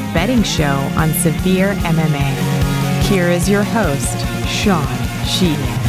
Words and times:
the 0.00 0.12
betting 0.14 0.42
show 0.42 0.76
on 0.96 1.12
Severe 1.14 1.74
MMA. 1.74 3.02
Here 3.08 3.28
is 3.28 3.48
your 3.48 3.62
host, 3.62 4.18
Sean 4.46 4.86
Sheehan. 5.24 5.79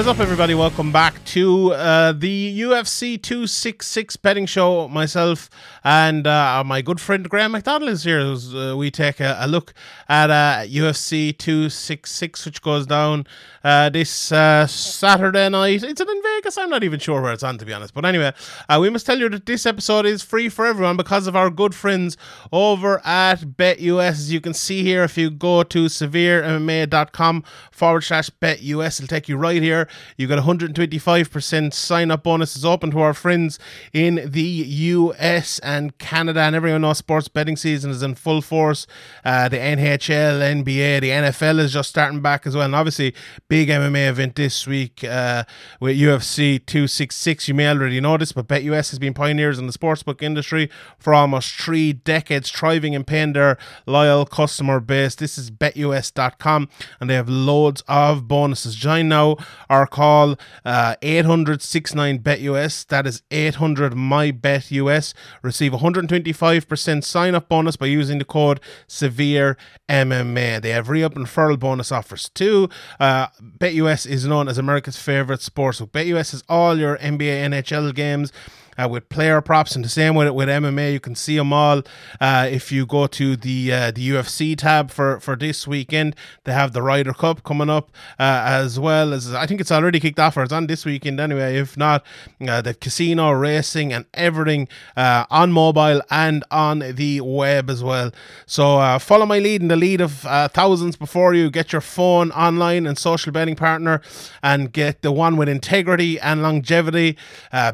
Is 0.00 0.06
up, 0.06 0.18
everybody? 0.18 0.54
Welcome 0.54 0.92
back 0.92 1.22
to 1.26 1.74
uh, 1.74 2.12
the 2.12 2.58
UFC 2.60 3.20
266 3.20 4.16
betting 4.16 4.46
show. 4.46 4.88
Myself 4.88 5.50
and 5.84 6.26
uh, 6.26 6.64
my 6.64 6.80
good 6.80 6.98
friend 6.98 7.28
Graham 7.28 7.52
McDonald 7.52 7.90
is 7.90 8.04
here. 8.04 8.20
Uh, 8.20 8.74
we 8.78 8.90
take 8.90 9.20
a, 9.20 9.36
a, 9.38 9.46
look 9.46 9.74
at 10.08 10.30
uh, 10.30 10.64
UFC 10.66 11.36
266, 11.36 12.46
which 12.46 12.62
goes 12.62 12.86
down 12.86 13.26
uh, 13.62 13.90
this 13.90 14.32
uh, 14.32 14.66
Saturday 14.66 15.50
night. 15.50 15.82
It's 15.82 16.00
in 16.00 16.22
Vegas. 16.22 16.56
I'm 16.56 16.70
not 16.70 16.82
even 16.82 16.98
sure 16.98 17.20
where 17.20 17.34
it's 17.34 17.42
on, 17.42 17.58
to 17.58 17.66
be 17.66 17.74
honest. 17.74 17.92
But 17.92 18.06
anyway, 18.06 18.32
we 18.78 18.88
must 18.88 19.04
tell 19.04 19.18
you 19.18 19.28
that 19.28 19.44
this 19.44 19.66
episode 19.66 20.06
is 20.06 20.22
free 20.22 20.48
for 20.48 20.64
everyone 20.64 20.96
because 20.96 21.26
of 21.26 21.36
our 21.36 21.50
good 21.50 21.74
friends 21.74 22.16
over 22.52 23.02
at 23.04 23.40
BetUS. 23.40 24.00
As 24.00 24.32
you 24.32 24.40
can 24.40 24.54
see 24.54 24.82
here, 24.82 25.04
if 25.04 25.18
you 25.18 25.28
go 25.28 25.62
to 25.62 25.86
severemma.com 25.86 27.44
forward 27.70 28.00
slash 28.00 28.30
BetUS, 28.30 28.98
it'll 28.98 29.06
take 29.06 29.28
you 29.28 29.36
right 29.36 29.60
here. 29.60 29.89
You 30.16 30.26
got 30.26 30.42
125% 30.42 31.72
sign 31.72 32.10
up 32.10 32.22
bonuses 32.22 32.64
open 32.64 32.90
to 32.92 33.00
our 33.00 33.14
friends 33.14 33.58
in 33.92 34.30
the 34.30 34.42
US 34.42 35.58
and 35.60 35.96
Canada. 35.98 36.40
And 36.40 36.56
everyone 36.56 36.82
knows 36.82 36.98
sports 36.98 37.28
betting 37.28 37.56
season 37.56 37.90
is 37.90 38.02
in 38.02 38.14
full 38.14 38.42
force. 38.42 38.86
Uh, 39.24 39.48
the 39.48 39.56
NHL, 39.56 40.40
NBA, 40.40 41.00
the 41.00 41.10
NFL 41.10 41.58
is 41.58 41.72
just 41.72 41.88
starting 41.88 42.20
back 42.20 42.46
as 42.46 42.54
well. 42.54 42.64
And 42.64 42.74
obviously, 42.74 43.14
big 43.48 43.68
MMA 43.68 44.08
event 44.08 44.36
this 44.36 44.66
week 44.66 45.04
uh, 45.04 45.44
with 45.80 45.98
UFC 45.98 46.64
266. 46.64 47.48
You 47.48 47.54
may 47.54 47.68
already 47.68 48.00
know 48.00 48.16
this, 48.16 48.32
but 48.32 48.48
BetUS 48.48 48.90
has 48.90 48.98
been 48.98 49.14
pioneers 49.14 49.58
in 49.58 49.66
the 49.66 49.72
sportsbook 49.72 50.22
industry 50.22 50.70
for 50.98 51.14
almost 51.14 51.54
three 51.54 51.92
decades, 51.92 52.50
thriving 52.50 52.94
and 52.94 53.06
paying 53.06 53.32
their 53.32 53.58
loyal 53.86 54.24
customer 54.24 54.80
base. 54.80 55.14
This 55.14 55.38
is 55.38 55.50
betus.com, 55.50 56.68
and 57.00 57.10
they 57.10 57.14
have 57.14 57.28
loads 57.28 57.82
of 57.88 58.28
bonuses. 58.28 58.74
Join 58.76 59.08
now 59.08 59.36
or 59.70 59.86
call 59.86 60.36
uh, 60.64 60.96
800 61.00 61.62
69 61.62 62.18
bet 62.18 62.40
US. 62.40 62.84
That 62.84 63.06
is 63.06 63.22
800 63.30 63.94
my 63.94 64.32
bet 64.32 64.70
US. 64.72 65.14
Receive 65.42 65.72
125% 65.72 67.04
sign 67.04 67.34
up 67.34 67.48
bonus 67.48 67.76
by 67.76 67.86
using 67.86 68.18
the 68.18 68.24
code 68.24 68.60
severe 68.86 69.56
MMA. 69.88 70.60
They 70.60 70.70
have 70.70 70.88
re 70.88 71.02
up 71.02 71.16
and 71.16 71.26
referral 71.26 71.58
bonus 71.58 71.92
offers 71.92 72.28
too. 72.30 72.68
Uh, 72.98 73.28
BetUS 73.40 74.06
is 74.06 74.26
known 74.26 74.48
as 74.48 74.58
America's 74.58 74.98
favorite 74.98 75.40
sportsbook. 75.40 75.90
BetUS 75.90 76.32
has 76.32 76.42
all 76.48 76.76
your 76.78 76.98
NBA, 76.98 77.44
NHL 77.48 77.94
games 77.94 78.32
uh, 78.80 78.88
with 78.88 79.08
player 79.08 79.40
props, 79.40 79.74
and 79.74 79.84
the 79.84 79.88
same 79.88 80.14
with 80.14 80.30
with 80.30 80.48
MMA. 80.48 80.92
You 80.92 81.00
can 81.00 81.14
see 81.14 81.36
them 81.36 81.52
all. 81.52 81.82
Uh, 82.20 82.48
if 82.50 82.72
you 82.72 82.86
go 82.86 83.06
to 83.06 83.36
the 83.36 83.72
uh, 83.72 83.90
the 83.90 84.10
UFC 84.10 84.56
tab 84.56 84.90
for 84.90 85.20
for 85.20 85.36
this 85.36 85.66
weekend, 85.66 86.16
they 86.44 86.52
have 86.52 86.72
the 86.72 86.82
Ryder 86.82 87.12
Cup 87.12 87.42
coming 87.42 87.70
up 87.70 87.90
uh, 88.18 88.42
as 88.44 88.78
well 88.78 89.12
as 89.12 89.34
I 89.34 89.46
think 89.46 89.60
it's 89.60 89.72
already 89.72 90.00
kicked 90.00 90.18
off 90.18 90.36
or 90.36 90.42
it's 90.42 90.52
on 90.52 90.66
this 90.66 90.84
weekend 90.84 91.20
anyway. 91.20 91.56
If 91.56 91.76
not, 91.76 92.04
uh, 92.46 92.62
the 92.62 92.74
casino 92.74 93.30
racing 93.32 93.92
and 93.92 94.06
everything 94.14 94.68
uh, 94.96 95.26
on 95.30 95.52
mobile 95.52 96.02
and 96.10 96.44
on 96.50 96.78
the 96.78 97.20
web 97.20 97.68
as 97.70 97.82
well. 97.82 98.12
So 98.46 98.98
follow 98.98 99.26
my 99.26 99.38
lead 99.38 99.62
in 99.62 99.68
the 99.68 99.76
lead 99.76 100.00
of 100.00 100.12
thousands 100.52 100.96
before 100.96 101.34
you 101.34 101.50
get 101.50 101.72
your 101.72 101.80
phone 101.80 102.30
online 102.32 102.86
and 102.86 102.98
social 102.98 103.32
betting 103.32 103.56
partner 103.56 104.00
and 104.42 104.72
get 104.72 105.02
the 105.02 105.12
one 105.12 105.36
with 105.36 105.48
integrity 105.48 106.18
and 106.20 106.42
longevity. 106.42 107.16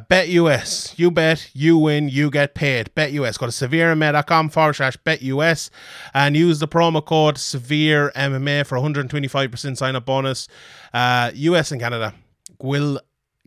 Bet 0.09 0.29
US 0.29 0.96
you 0.99 1.11
bet, 1.11 1.51
you 1.53 1.79
win, 1.79 2.09
you 2.09 2.31
get 2.31 2.55
paid. 2.55 2.91
BetUS. 2.95 3.39
Go 3.39 3.47
to 3.47 3.53
severemma.com 3.53 4.51
forward 4.51 4.75
slash 4.75 4.97
BetUS 4.99 5.71
and 6.15 6.37
use 6.37 6.59
the 6.59 6.69
promo 6.69 7.05
code 7.05 7.37
SevereMMA 7.37 8.67
for 8.67 8.79
125% 8.79 9.77
sign 9.77 9.97
up 9.97 10.05
bonus. 10.05 10.49
Uh, 10.93 11.31
US 11.35 11.73
and 11.73 11.81
Canada 11.81 12.15
will 12.61 13.01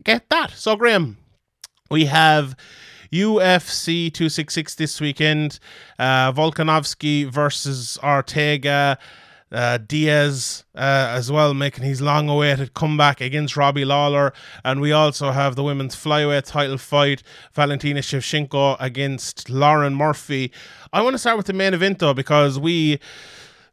get 0.04 0.28
that. 0.30 0.50
So, 0.52 0.76
Graham, 0.76 1.18
we 1.90 2.06
have. 2.06 2.56
UFC 3.12 4.12
266 4.12 4.76
this 4.76 5.00
weekend. 5.00 5.58
Uh, 5.98 6.32
Volkanovski 6.32 7.26
versus 7.26 7.98
Ortega. 8.04 8.98
Uh, 9.52 9.78
Diaz 9.78 10.64
uh, 10.76 10.78
as 11.10 11.30
well 11.32 11.54
making 11.54 11.82
his 11.82 12.00
long 12.00 12.28
awaited 12.28 12.72
comeback 12.74 13.20
against 13.20 13.56
Robbie 13.56 13.84
Lawler. 13.84 14.32
And 14.64 14.80
we 14.80 14.92
also 14.92 15.32
have 15.32 15.56
the 15.56 15.64
women's 15.64 15.96
flyweight 15.96 16.46
title 16.46 16.78
fight 16.78 17.22
Valentina 17.52 18.00
Shevchenko 18.00 18.76
against 18.78 19.50
Lauren 19.50 19.94
Murphy. 19.94 20.52
I 20.92 21.02
want 21.02 21.14
to 21.14 21.18
start 21.18 21.36
with 21.36 21.46
the 21.46 21.52
main 21.52 21.74
event 21.74 21.98
though, 21.98 22.14
because 22.14 22.58
we. 22.58 23.00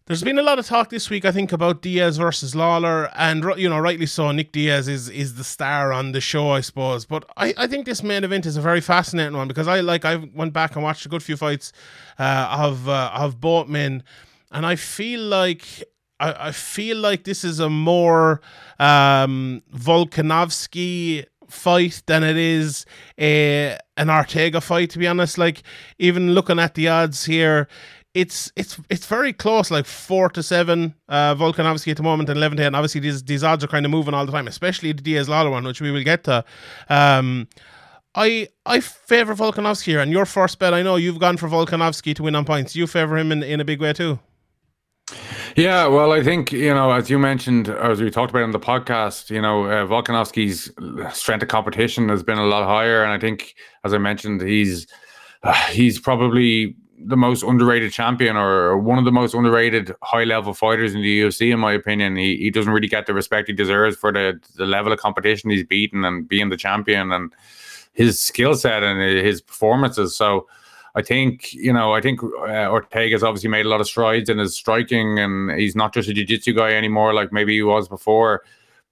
There's 0.08 0.24
been 0.24 0.40
a 0.40 0.42
lot 0.42 0.58
of 0.58 0.66
talk 0.66 0.90
this 0.90 1.10
week, 1.10 1.26
I 1.26 1.34
think, 1.34 1.52
about 1.52 1.82
Diaz 1.82 2.16
versus 2.16 2.56
Lawler, 2.56 3.10
and 3.14 3.44
you 3.58 3.68
know, 3.68 3.78
rightly 3.78 4.06
so. 4.06 4.32
Nick 4.32 4.54
Diaz 4.54 4.88
is 4.88 5.10
is 5.10 5.36
the 5.36 5.44
star 5.44 5.92
on 5.92 6.14
the 6.14 6.22
show, 6.22 6.52
I 6.52 6.62
suppose. 6.62 7.04
But 7.04 7.26
I, 7.36 7.54
I 7.58 7.68
think 7.68 7.86
this 7.86 8.02
main 8.02 8.24
event 8.24 8.46
is 8.46 8.56
a 8.56 8.62
very 8.62 8.80
fascinating 8.80 9.36
one 9.36 9.50
because 9.50 9.68
I 9.68 9.82
like 9.82 10.06
I 10.06 10.16
went 10.16 10.54
back 10.54 10.76
and 10.76 10.84
watched 10.84 11.06
a 11.06 11.10
good 11.10 11.24
few 11.24 11.36
fights 11.36 11.74
uh, 12.18 12.48
of 12.58 12.88
uh, 12.88 13.12
of 13.14 13.42
both 13.42 13.68
men, 13.68 14.02
and 14.52 14.66
I 14.66 14.76
feel 14.76 15.22
like 15.22 15.84
I, 16.20 16.48
I 16.48 16.52
feel 16.52 16.98
like 16.98 17.24
this 17.24 17.44
is 17.44 17.60
a 17.60 17.70
more 17.70 18.42
um, 18.80 19.62
Volkanovski 19.74 21.26
fight 21.50 22.04
than 22.08 22.24
it 22.24 22.38
is 22.38 22.86
a 23.20 23.78
an 23.96 24.10
Ortega 24.10 24.62
fight. 24.62 24.90
To 24.92 25.00
be 25.00 25.08
honest, 25.08 25.38
like 25.38 25.64
even 26.00 26.34
looking 26.34 26.60
at 26.60 26.76
the 26.76 26.88
odds 26.88 27.26
here, 27.26 27.68
it's 28.14 28.52
it's 28.56 28.80
it's 28.90 29.06
very 29.06 29.34
close, 29.34 29.70
like 29.70 29.86
four 29.86 30.30
to 30.30 30.42
seven. 30.44 30.96
Uh, 31.08 31.36
Volkanovski 31.36 31.92
at 31.92 31.98
the 31.98 32.04
moment 32.04 32.30
and 32.30 32.38
eleven 32.38 32.58
to 32.58 32.64
eight. 32.64 32.68
And 32.68 32.76
obviously, 32.76 33.02
these 33.02 33.24
these 33.24 33.44
odds 33.44 33.64
are 33.64 33.68
kind 33.68 33.86
of 33.86 33.92
moving 33.92 34.14
all 34.14 34.26
the 34.26 34.32
time, 34.32 34.48
especially 34.48 34.92
the 34.92 35.02
Diaz 35.02 35.30
Lawler 35.30 35.52
one, 35.52 35.66
which 35.66 35.82
we 35.82 35.92
will 35.92 36.04
get 36.04 36.24
to. 36.26 36.44
Um, 36.90 37.48
I 38.16 38.48
I 38.66 38.80
favor 38.80 39.36
Volkanovski 39.36 39.86
here, 39.86 40.00
and 40.00 40.12
your 40.12 40.26
first 40.26 40.58
bet. 40.58 40.74
I 40.74 40.82
know 40.82 40.96
you've 40.96 41.20
gone 41.20 41.38
for 41.38 41.48
Volkanovski 41.48 42.16
to 42.16 42.24
win 42.24 42.36
on 42.36 42.46
points. 42.46 42.76
You 42.76 42.88
favor 42.88 43.18
him 43.18 43.32
in, 43.32 43.44
in 43.44 43.60
a 43.60 43.66
big 43.66 43.80
way 43.80 43.94
too. 43.94 44.20
Yeah, 45.56 45.88
well, 45.88 46.12
I 46.12 46.22
think 46.22 46.52
you 46.52 46.74
know, 46.74 46.92
as 46.92 47.10
you 47.10 47.18
mentioned, 47.18 47.70
as 47.70 48.02
we 48.02 48.12
talked 48.12 48.32
about 48.32 48.44
on 48.44 48.52
the 48.52 48.60
podcast, 48.60 49.30
you 49.30 49.42
know, 49.42 49.66
uh, 49.66 49.88
Volkanovski's 49.88 50.72
strength 51.18 51.44
of 51.44 51.48
competition 51.50 52.10
has 52.10 52.24
been 52.24 52.38
a 52.38 52.46
lot 52.46 52.66
higher, 52.66 53.04
and 53.04 53.12
I 53.12 53.20
think, 53.20 53.56
as 53.84 53.94
I 53.94 53.98
mentioned, 53.98 54.42
he's 54.42 54.86
uh, 55.44 55.54
he's 55.72 56.00
probably 56.00 56.76
the 57.00 57.16
most 57.16 57.44
underrated 57.44 57.92
champion 57.92 58.36
or 58.36 58.78
one 58.78 58.98
of 58.98 59.06
the 59.06 59.12
most 59.12 59.34
underrated 59.34 59.94
high 60.02 60.24
level 60.24 60.54
fighters 60.54 60.94
in 60.94 61.02
the 61.02 61.22
UFC, 61.22 61.52
in 61.54 61.60
my 61.60 61.74
opinion. 61.74 62.18
He 62.18 62.38
he 62.38 62.52
doesn't 62.52 62.72
really 62.72 62.88
get 62.88 63.06
the 63.06 63.14
respect 63.14 63.48
he 63.48 63.54
deserves 63.54 63.96
for 63.96 64.12
the 64.12 64.40
the 64.56 64.66
level 64.66 64.92
of 64.92 65.00
competition 65.00 65.50
he's 65.50 65.64
beaten 65.64 66.04
and 66.04 66.28
being 66.28 66.50
the 66.50 66.58
champion 66.58 67.12
and 67.12 67.34
his 67.94 68.20
skill 68.20 68.56
set 68.56 68.84
and 68.84 69.00
his 69.00 69.42
performances. 69.42 70.16
So 70.16 70.48
I 70.98 71.04
think 71.04 71.54
you 71.54 71.72
know 71.72 71.94
I 71.94 72.02
think 72.02 72.24
uh, 72.24 72.70
Ortega's 72.70 73.24
obviously 73.24 73.50
made 73.50 73.68
a 73.68 73.70
lot 73.70 73.82
of 73.82 73.88
strides 73.88 74.30
in 74.30 74.40
his 74.40 74.56
striking, 74.56 75.20
and 75.20 75.52
he's 75.52 75.76
not 75.76 75.94
just 75.94 76.10
a 76.10 76.14
jiu-jitsu 76.14 76.54
guy 76.54 76.74
anymore 76.74 77.14
like 77.14 77.32
maybe 77.32 77.54
he 77.54 77.62
was 77.62 77.88
before. 77.88 78.42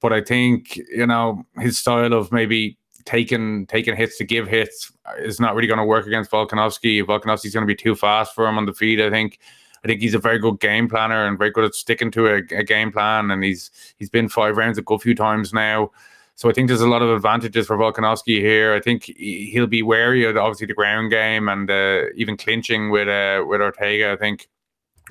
But 0.01 0.13
I 0.13 0.21
think 0.21 0.77
you 0.77 1.07
know 1.07 1.43
his 1.57 1.79
style 1.79 2.13
of 2.13 2.31
maybe 2.31 2.77
taking 3.05 3.65
taking 3.65 3.95
hits 3.95 4.19
to 4.19 4.23
give 4.23 4.47
hits 4.47 4.91
is 5.17 5.39
not 5.39 5.55
really 5.55 5.67
going 5.67 5.79
to 5.79 5.83
work 5.83 6.05
against 6.05 6.29
Volkanovski. 6.29 7.01
Volkanovski's 7.01 7.55
going 7.55 7.67
to 7.67 7.73
be 7.73 7.75
too 7.75 7.95
fast 7.95 8.35
for 8.35 8.47
him 8.47 8.59
on 8.59 8.67
the 8.67 8.73
feet. 8.73 9.01
I 9.01 9.09
think. 9.09 9.39
I 9.83 9.87
think 9.87 10.01
he's 10.01 10.15
a 10.15 10.19
very 10.19 10.39
good 10.39 10.59
game 10.59 10.89
planner 10.89 11.27
and 11.27 11.37
very 11.37 11.51
good 11.51 11.63
at 11.63 11.75
sticking 11.75 12.09
to 12.13 12.25
a, 12.25 12.37
a 12.57 12.63
game 12.63 12.91
plan. 12.91 13.29
And 13.29 13.43
he's 13.43 13.69
he's 13.99 14.09
been 14.09 14.29
five 14.29 14.57
rounds 14.57 14.79
a 14.79 14.81
good 14.81 15.01
few 15.01 15.13
times 15.13 15.53
now. 15.53 15.91
So 16.35 16.49
I 16.49 16.53
think 16.53 16.67
there's 16.67 16.81
a 16.81 16.87
lot 16.87 17.01
of 17.01 17.09
advantages 17.09 17.65
for 17.65 17.77
Volkanovski 17.77 18.39
here. 18.39 18.73
I 18.73 18.81
think 18.81 19.05
he'll 19.05 19.67
be 19.67 19.81
wary 19.81 20.25
of 20.25 20.35
obviously 20.35 20.67
the 20.67 20.73
ground 20.73 21.09
game 21.09 21.47
and 21.47 21.71
uh, 21.71 22.03
even 22.15 22.35
clinching 22.35 22.89
with 22.89 23.07
uh, 23.07 23.45
with 23.47 23.61
Ortega. 23.61 24.11
I 24.11 24.17
think 24.17 24.49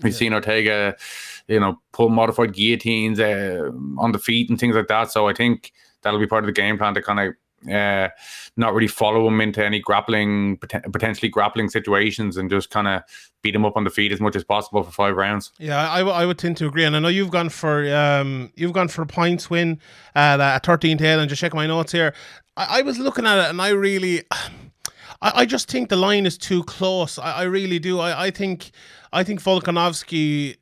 we've 0.02 0.12
yeah. 0.12 0.18
seen 0.18 0.34
Ortega, 0.34 0.96
you 1.48 1.58
know, 1.58 1.80
pull 1.92 2.10
modified 2.10 2.52
guillotines 2.52 3.18
uh, 3.18 3.70
on 3.96 4.12
the 4.12 4.18
feet 4.18 4.50
and 4.50 4.60
things 4.60 4.76
like 4.76 4.88
that. 4.88 5.10
So 5.10 5.26
I 5.26 5.32
think 5.32 5.72
that'll 6.02 6.20
be 6.20 6.26
part 6.26 6.44
of 6.44 6.46
the 6.46 6.52
game 6.52 6.76
plan 6.76 6.92
to 6.92 7.02
kind 7.02 7.20
of 7.20 7.72
uh, 7.72 8.10
not 8.58 8.74
really 8.74 8.88
follow 8.88 9.26
him 9.26 9.40
into 9.40 9.64
any 9.64 9.80
grappling, 9.80 10.58
potentially 10.58 11.30
grappling 11.30 11.70
situations, 11.70 12.36
and 12.36 12.50
just 12.50 12.68
kind 12.68 12.86
of 12.86 13.02
beat 13.44 13.54
him 13.54 13.64
up 13.64 13.76
on 13.76 13.84
the 13.84 13.90
feet 13.90 14.10
as 14.10 14.20
much 14.20 14.34
as 14.34 14.42
possible 14.42 14.82
for 14.82 14.90
five 14.90 15.14
rounds. 15.14 15.52
Yeah, 15.58 15.88
I, 15.88 16.00
I 16.00 16.26
would 16.26 16.38
tend 16.38 16.56
to 16.56 16.66
agree, 16.66 16.84
and 16.84 16.96
I 16.96 16.98
know 16.98 17.08
you've 17.08 17.30
gone 17.30 17.50
for 17.50 17.94
um 17.94 18.50
you've 18.56 18.72
gone 18.72 18.88
for 18.88 19.02
a 19.02 19.06
points 19.06 19.48
win 19.48 19.78
at 20.16 20.40
uh, 20.40 20.58
thirteen 20.58 20.98
tail, 20.98 21.20
and 21.20 21.28
just 21.28 21.40
check 21.40 21.54
my 21.54 21.68
notes 21.68 21.92
here. 21.92 22.12
I, 22.56 22.80
I 22.80 22.82
was 22.82 22.98
looking 22.98 23.26
at 23.26 23.38
it, 23.38 23.50
and 23.50 23.62
I 23.62 23.68
really. 23.68 24.22
I, 25.22 25.42
I 25.42 25.46
just 25.46 25.70
think 25.70 25.90
the 25.90 25.96
line 25.96 26.26
is 26.26 26.36
too 26.36 26.64
close. 26.64 27.18
I, 27.18 27.32
I 27.32 27.42
really 27.44 27.78
do. 27.78 28.00
I, 28.00 28.26
I 28.26 28.30
think 28.30 28.72
I 29.12 29.22
think 29.22 29.40
Volkanovski 29.40 30.56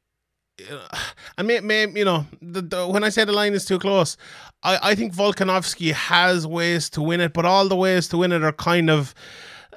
and 1.39 1.49
may, 1.49 1.61
may, 1.61 1.89
you 1.89 2.05
know, 2.05 2.27
the, 2.41 2.63
the, 2.63 2.87
when 2.87 3.05
I 3.05 3.09
say 3.09 3.25
the 3.25 3.33
line 3.33 3.55
is 3.55 3.65
too 3.65 3.79
close, 3.79 4.17
I, 4.63 4.79
I 4.91 4.95
think 4.95 5.15
Volkanovski 5.15 5.93
has 5.93 6.47
ways 6.47 6.91
to 6.91 7.03
win 7.03 7.21
it, 7.21 7.33
but 7.33 7.45
all 7.45 7.69
the 7.69 7.77
ways 7.77 8.09
to 8.09 8.19
win 8.19 8.33
it 8.33 8.43
are 8.43 8.53
kind 8.53 8.91
of. 8.91 9.15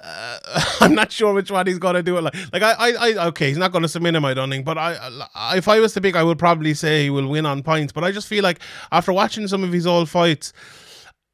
Uh, 0.06 0.62
I'm 0.82 0.94
not 0.94 1.12
sure 1.12 1.34
which 1.34 1.50
one 1.50 1.66
he's 1.66 1.80
to 1.80 2.04
do 2.04 2.18
it 2.18 2.22
like. 2.22 2.36
Like 2.54 2.62
I, 2.62 2.74
I, 2.74 2.92
I 2.92 3.28
okay, 3.28 3.50
he's 3.50 3.58
not 3.58 3.74
to 3.74 3.88
submit 3.90 4.16
him, 4.16 4.24
I 4.24 4.34
don't 4.34 4.50
think. 4.50 4.66
But 4.66 4.78
I, 4.78 5.10
I, 5.34 5.58
if 5.58 5.68
I 5.68 5.80
was 5.80 5.94
to 5.94 6.02
pick, 6.02 6.16
I 6.16 6.24
would 6.24 6.38
probably 6.38 6.74
say 6.74 7.04
he 7.04 7.10
will 7.10 7.28
win 7.28 7.46
on 7.46 7.64
points. 7.64 7.92
But 7.92 8.04
I 8.04 8.12
just 8.12 8.28
feel 8.28 8.44
like 8.44 8.60
after 8.92 9.12
watching 9.12 9.48
some 9.48 9.64
of 9.64 9.72
his 9.74 9.88
old 9.88 10.10
fights, 10.10 10.54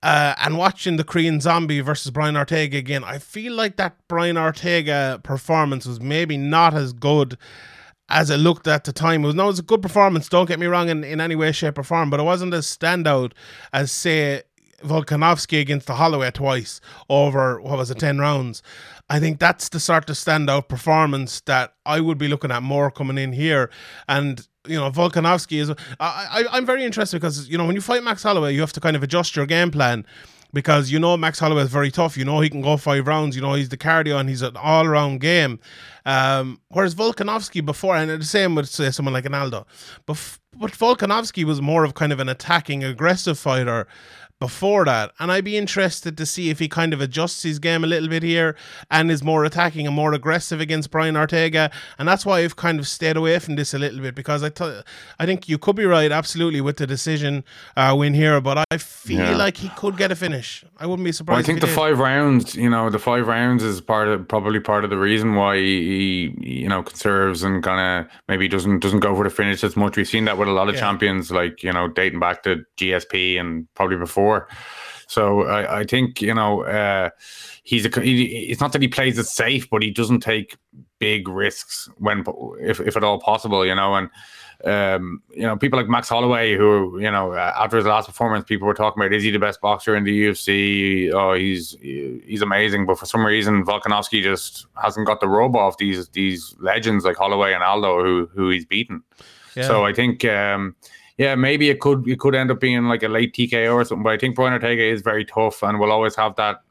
uh, 0.04 0.34
and 0.40 0.58
watching 0.58 0.96
the 0.96 1.04
Korean 1.04 1.40
Zombie 1.40 1.82
versus 1.82 2.12
Brian 2.12 2.36
Ortega 2.36 2.78
again, 2.78 3.04
I 3.04 3.20
feel 3.20 3.54
like 3.54 3.76
that 3.76 3.98
Brian 4.08 4.38
Ortega 4.38 5.20
performance 5.24 5.86
was 5.86 6.00
maybe 6.00 6.38
not 6.38 6.74
as 6.74 6.94
good 6.94 7.38
as 8.10 8.30
it 8.30 8.38
looked 8.38 8.68
at 8.68 8.84
the 8.84 8.94
time. 8.94 9.24
It 9.24 9.28
was 9.28 9.36
no, 9.36 9.44
it 9.44 9.48
was 9.48 9.60
a 9.60 9.64
good 9.64 9.82
performance. 9.82 10.28
Don't 10.28 10.48
get 10.48 10.60
me 10.60 10.66
wrong 10.66 10.90
in, 10.90 11.04
in 11.04 11.22
any 11.22 11.36
way, 11.36 11.52
shape, 11.52 11.78
or 11.78 11.84
form, 11.84 12.10
but 12.10 12.20
it 12.20 12.24
wasn't 12.24 12.54
as 12.54 12.66
standout 12.66 13.34
as 13.74 13.92
say 13.92 14.44
Volkanovski 14.84 15.60
against 15.60 15.88
the 15.88 15.96
Holloway 15.96 16.32
twice 16.32 16.82
over 17.10 17.62
what 17.62 17.78
was 17.78 17.92
it, 17.92 18.00
ten 18.00 18.20
rounds. 18.20 18.62
I 19.10 19.20
think 19.20 19.40
that's 19.40 19.70
the 19.70 19.80
sort 19.80 20.10
of 20.10 20.16
standout 20.16 20.68
performance 20.68 21.42
that 21.42 21.74
I 21.86 22.00
would 22.00 22.18
be 22.18 22.28
looking 22.28 22.52
at 22.52 22.64
more 22.64 22.90
coming 22.90 23.18
in 23.18 23.34
here. 23.34 23.70
And 24.08 24.48
you 24.68 24.76
know, 24.76 24.90
Volkanovski 24.92 25.60
is. 25.60 25.70
I, 25.70 25.76
I 26.00 26.46
I'm 26.52 26.66
very 26.66 26.84
interested 26.84 27.18
because 27.18 27.50
you 27.50 27.58
know 27.58 27.66
when 27.66 27.76
you 27.76 27.82
fight 27.82 28.04
Max 28.04 28.24
Holloway, 28.24 28.54
you 28.54 28.62
have 28.62 28.74
to 28.74 28.80
kind 28.80 28.96
of 28.96 29.04
adjust 29.04 29.36
your 29.36 29.46
game 29.46 29.72
plan 29.72 30.06
because 30.54 30.92
you 30.92 31.00
know 31.00 31.18
Max 31.18 31.40
Holloway 31.40 31.64
is 31.64 31.70
very 31.70 31.92
tough. 31.92 32.18
You 32.18 32.26
know 32.26 32.40
he 32.40 32.50
can 32.50 32.62
go 32.62 32.78
five 32.78 33.08
rounds. 33.08 33.36
You 33.36 33.42
know 33.42 33.54
he's 33.54 33.70
the 33.70 33.78
cardio 33.78 34.20
and 34.20 34.30
he's 34.30 34.42
an 34.42 34.58
all-round 34.58 35.22
game. 35.22 35.60
Um, 36.06 36.60
whereas 36.70 36.96
Volkanovski 36.96 37.64
before, 37.66 37.96
and 37.96 38.10
the 38.10 38.26
same 38.26 38.56
with 38.56 38.70
say 38.70 38.90
someone 38.92 39.14
like 39.14 39.32
Aldo, 39.32 39.66
but 40.06 40.38
but 40.60 40.72
Volkanovski 40.72 41.44
was 41.44 41.62
more 41.62 41.84
of 41.84 41.94
kind 41.94 42.12
of 42.12 42.20
an 42.20 42.30
attacking, 42.30 42.84
aggressive 42.84 43.40
fighter 43.40 43.88
before 44.42 44.86
that. 44.86 45.12
And 45.20 45.32
I'd 45.32 45.46
be 45.46 45.56
interested 45.56 46.18
to 46.18 46.26
see 46.26 46.50
if 46.50 46.58
he 46.58 46.68
kind 46.68 46.94
of 46.94 47.00
adjusts 47.00 47.44
his 47.44 47.60
game 47.60 47.84
a 47.84 47.88
little 47.88 48.10
bit 48.10 48.24
here 48.24 48.56
and 48.90 49.12
is 49.12 49.24
more 49.24 49.46
attacking 49.46 49.86
and 49.86 49.96
more 49.96 50.14
aggressive 50.14 50.60
against 50.60 50.90
Brian 50.90 51.16
Ortega. 51.16 51.70
And 52.00 52.08
that's 52.08 52.26
why 52.26 52.40
I've 52.40 52.56
kind 52.56 52.80
of 52.80 52.88
stayed 52.88 53.16
away 53.16 53.38
from 53.38 53.56
this 53.56 53.72
a 53.76 53.78
little 53.78 54.02
bit 54.02 54.16
because 54.16 54.42
I, 54.42 54.50
th- 54.50 54.84
I 55.20 55.28
think 55.28 55.48
you 55.48 55.60
could 55.60 55.76
be 55.76 55.86
right, 55.86 56.12
absolutely, 56.12 56.60
with 56.60 56.78
the 56.78 56.88
decision 56.88 57.44
uh, 57.78 57.96
win 57.96 58.16
here. 58.16 58.42
But 58.42 58.66
I 58.72 58.78
feel 58.78 59.20
yeah. 59.20 59.36
like 59.38 59.58
he 59.58 59.70
could 59.70 59.96
get 59.96 60.12
a 60.12 60.16
finish. 60.16 60.66
I 60.80 60.88
wouldn't 60.88 61.06
be 61.06 61.12
surprised. 61.12 61.36
Well, 61.36 61.44
I 61.44 61.46
think 61.46 61.62
the 61.62 61.68
did. 61.68 61.76
five 61.76 62.00
rounds, 62.00 62.56
you 62.56 62.70
know, 62.70 62.90
the 62.90 62.98
five 62.98 63.28
rounds 63.28 63.64
is 63.64 63.80
part 63.80 64.08
of 64.08 64.28
probably 64.28 64.60
part 64.60 64.84
of 64.84 64.90
the 64.90 64.98
reason 64.98 65.36
why 65.36 65.58
he, 65.58 66.36
you 66.40 66.68
know, 66.68 66.82
conserves 66.82 67.44
and 67.44 67.62
kind 67.62 68.08
of 68.08 68.12
maybe 68.28 68.48
doesn't 68.48 68.80
doesn't 68.80 69.02
go 69.02 69.16
for 69.16 69.24
the 69.24 69.30
finish 69.30 69.64
as 69.64 69.78
much. 69.78 69.98
We've 69.98 70.08
seen 70.08 70.26
that 70.26 70.40
with 70.40 70.48
a 70.48 70.52
lot 70.52 70.68
of 70.68 70.74
yeah. 70.74 70.82
champions, 70.82 71.30
like 71.30 71.62
you 71.62 71.72
know, 71.72 71.88
dating 71.90 72.20
back 72.20 72.42
to 72.42 72.66
GSP 72.78 73.40
and 73.40 73.68
probably 73.76 73.98
before 73.98 74.31
before. 74.32 74.48
So 75.08 75.44
I, 75.44 75.80
I 75.80 75.84
think 75.84 76.22
you 76.22 76.34
know 76.34 76.64
uh, 76.64 77.10
he's 77.64 77.86
a. 77.86 78.02
He, 78.02 78.50
it's 78.50 78.62
not 78.62 78.72
that 78.74 78.82
he 78.82 78.88
plays 78.88 79.18
it 79.18 79.26
safe, 79.26 79.70
but 79.70 79.82
he 79.82 79.92
doesn't 79.92 80.22
take 80.22 80.56
big 81.00 81.28
risks 81.28 81.90
when, 81.98 82.24
if 82.62 82.80
if 82.80 82.96
at 82.96 83.04
all 83.04 83.20
possible, 83.20 83.66
you 83.66 83.76
know. 83.76 83.96
And 83.96 84.10
um, 84.64 85.22
you 85.36 85.42
know, 85.42 85.58
people 85.58 85.78
like 85.78 85.90
Max 85.90 86.08
Holloway, 86.08 86.56
who 86.56 86.98
you 87.00 87.12
know, 87.12 87.34
after 87.34 87.76
his 87.76 87.86
last 87.86 88.06
performance, 88.06 88.46
people 88.46 88.68
were 88.68 88.74
talking 88.74 89.04
about 89.04 89.14
is 89.14 89.24
he 89.24 89.32
the 89.32 89.40
best 89.40 89.60
boxer 89.60 89.98
in 89.98 90.06
the 90.06 90.28
UFC? 90.28 91.12
Oh, 91.12 91.34
he's 91.34 91.76
he's 91.82 92.42
amazing, 92.42 92.86
but 92.86 92.98
for 92.98 93.06
some 93.06 93.26
reason, 93.26 93.66
Volkanovski 93.66 94.24
just 94.24 94.66
hasn't 94.82 95.08
got 95.08 95.20
the 95.20 95.28
rub 95.28 95.58
off 95.58 95.78
these 95.78 96.08
these 96.10 96.56
legends 96.60 97.04
like 97.04 97.18
Holloway 97.18 97.52
and 97.52 97.64
Aldo, 97.64 98.02
who 98.02 98.30
who 98.34 98.50
he's 98.50 98.66
beaten. 98.66 99.04
Yeah. 99.56 99.68
So 99.68 99.84
I 99.84 99.92
think. 99.92 100.24
Um, 100.24 100.78
yeah, 101.18 101.36
maybe 101.36 101.70
it 101.70 101.80
could 101.80 102.08
it 102.08 102.20
could 102.20 102.36
end 102.36 102.52
up 102.52 102.60
being 102.60 102.86
like 102.86 103.04
a 103.04 103.08
late 103.08 103.34
TKO 103.34 103.74
or 103.74 103.86
something. 103.86 104.04
But 104.04 104.14
I 104.14 104.18
think 104.18 104.36
Brian 104.36 104.54
Ortega 104.54 104.84
is 104.84 105.02
very 105.02 105.26
tough 105.26 105.64
and 105.64 105.80
will 105.80 105.92
always 105.92 106.16
have 106.16 106.36
that 106.36 106.62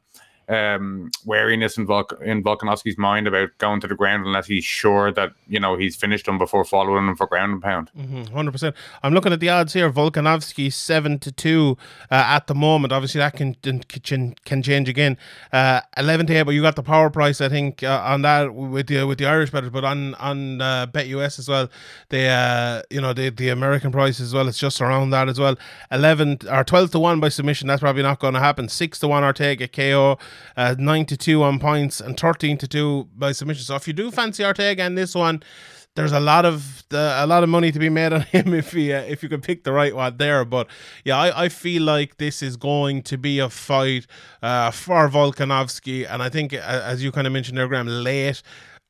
um, 0.51 1.09
wariness 1.25 1.77
in, 1.77 1.85
Volk- 1.85 2.19
in 2.21 2.43
Volkanovski's 2.43 2.97
mind 2.97 3.25
about 3.25 3.57
going 3.57 3.79
to 3.79 3.87
the 3.87 3.95
ground 3.95 4.25
unless 4.25 4.47
he's 4.47 4.65
sure 4.65 5.11
that 5.13 5.31
you 5.47 5.59
know 5.59 5.77
he's 5.77 5.95
finished 5.95 6.27
him 6.27 6.37
before 6.37 6.65
following 6.65 7.07
him 7.07 7.15
for 7.15 7.25
ground 7.25 7.53
and 7.53 7.61
pound. 7.61 7.89
100 7.93 8.27
mm-hmm, 8.27 8.49
percent. 8.49 8.75
I'm 9.01 9.13
looking 9.13 9.31
at 9.31 9.39
the 9.39 9.47
odds 9.47 9.71
here. 9.71 9.89
Volkanovski 9.89 10.71
seven 10.71 11.19
to 11.19 11.31
two 11.31 11.77
uh, 12.11 12.15
at 12.15 12.47
the 12.47 12.55
moment. 12.55 12.91
Obviously 12.91 13.19
that 13.19 13.33
can 13.33 13.53
can, 13.55 14.35
can 14.43 14.61
change 14.61 14.89
again. 14.89 15.17
Uh, 15.53 15.81
Eleven 15.95 16.27
to 16.27 16.33
eight, 16.33 16.43
but 16.43 16.51
you 16.51 16.61
got 16.61 16.75
the 16.75 16.83
power 16.83 17.09
price 17.09 17.39
I 17.39 17.47
think 17.47 17.81
uh, 17.81 18.01
on 18.05 18.21
that 18.23 18.53
with 18.53 18.87
the 18.87 19.05
with 19.05 19.19
the 19.19 19.27
Irish 19.27 19.51
bettors, 19.51 19.69
but 19.69 19.85
on 19.85 20.15
on 20.15 20.59
uh, 20.59 20.85
Bet 20.87 21.07
US 21.07 21.39
as 21.39 21.47
well. 21.47 21.69
The 22.09 22.25
uh, 22.27 22.81
you 22.89 22.99
know 22.99 23.13
the 23.13 23.29
the 23.29 23.49
American 23.49 23.93
price 23.93 24.19
as 24.19 24.33
well. 24.33 24.49
It's 24.49 24.59
just 24.59 24.81
around 24.81 25.11
that 25.11 25.29
as 25.29 25.39
well. 25.39 25.55
Eleven 25.89 26.39
or 26.49 26.65
twelve 26.65 26.91
to 26.91 26.99
one 26.99 27.21
by 27.21 27.29
submission. 27.29 27.69
That's 27.69 27.79
probably 27.79 28.03
not 28.03 28.19
going 28.19 28.33
to 28.33 28.41
happen. 28.41 28.67
Six 28.67 28.99
to 28.99 29.07
one 29.07 29.23
Ortega 29.23 29.69
KO 29.69 30.17
uh, 30.57 30.75
9 30.77 31.05
to 31.05 31.17
2 31.17 31.43
on 31.43 31.59
points 31.59 32.01
and 32.01 32.19
13 32.19 32.57
to 32.59 32.67
2 32.67 33.09
by 33.15 33.31
submission. 33.31 33.63
So 33.63 33.75
if 33.75 33.87
you 33.87 33.93
do 33.93 34.11
fancy 34.11 34.43
Ortega 34.43 34.85
in 34.85 34.95
this 34.95 35.15
one, 35.15 35.43
there's 35.95 36.13
a 36.13 36.19
lot 36.19 36.45
of 36.45 36.83
the, 36.89 37.15
a 37.17 37.27
lot 37.27 37.43
of 37.43 37.49
money 37.49 37.71
to 37.71 37.79
be 37.79 37.89
made 37.89 38.13
on 38.13 38.21
him 38.33 38.53
if 38.53 38.71
he 38.71 38.93
uh, 38.93 39.01
if 39.01 39.23
you 39.23 39.29
could 39.29 39.43
pick 39.43 39.63
the 39.63 39.71
right 39.71 39.95
one 39.95 40.17
there. 40.17 40.45
But 40.45 40.67
yeah, 41.03 41.17
I, 41.17 41.45
I 41.45 41.49
feel 41.49 41.83
like 41.83 42.17
this 42.17 42.41
is 42.41 42.55
going 42.55 43.03
to 43.03 43.17
be 43.17 43.39
a 43.39 43.49
fight 43.49 44.07
uh, 44.41 44.71
for 44.71 45.09
Volkanovski, 45.09 46.09
and 46.09 46.23
I 46.23 46.29
think 46.29 46.53
as 46.53 47.03
you 47.03 47.11
kind 47.11 47.27
of 47.27 47.33
mentioned 47.33 47.57
there, 47.57 47.67
Graham, 47.67 47.87
late 47.87 48.41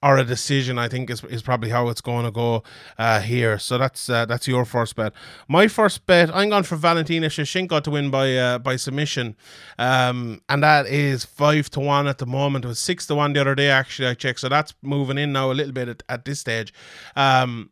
or 0.03 0.17
a 0.17 0.23
decision. 0.23 0.77
I 0.77 0.87
think 0.87 1.09
is, 1.09 1.23
is 1.25 1.41
probably 1.41 1.69
how 1.69 1.89
it's 1.89 2.01
going 2.01 2.25
to 2.25 2.31
go 2.31 2.63
uh, 2.97 3.21
here. 3.21 3.59
So 3.59 3.77
that's 3.77 4.09
uh, 4.09 4.25
that's 4.25 4.47
your 4.47 4.65
first 4.65 4.95
bet. 4.95 5.13
My 5.47 5.67
first 5.67 6.05
bet, 6.05 6.33
I'm 6.35 6.49
going 6.49 6.63
for 6.63 6.75
Valentina 6.75 7.27
Shevchenko 7.27 7.81
to 7.83 7.91
win 7.91 8.09
by 8.09 8.35
uh, 8.35 8.59
by 8.59 8.75
submission, 8.75 9.35
um, 9.77 10.41
and 10.49 10.63
that 10.63 10.87
is 10.87 11.25
five 11.25 11.69
to 11.71 11.79
one 11.79 12.07
at 12.07 12.17
the 12.17 12.25
moment. 12.25 12.65
It 12.65 12.69
was 12.69 12.79
six 12.79 13.07
to 13.07 13.15
one 13.15 13.33
the 13.33 13.41
other 13.41 13.55
day. 13.55 13.69
Actually, 13.69 14.09
I 14.09 14.13
checked, 14.13 14.39
so 14.39 14.49
that's 14.49 14.73
moving 14.81 15.17
in 15.17 15.33
now 15.33 15.51
a 15.51 15.53
little 15.53 15.73
bit 15.73 15.87
at, 15.87 16.03
at 16.09 16.25
this 16.25 16.39
stage. 16.39 16.73
Um, 17.15 17.69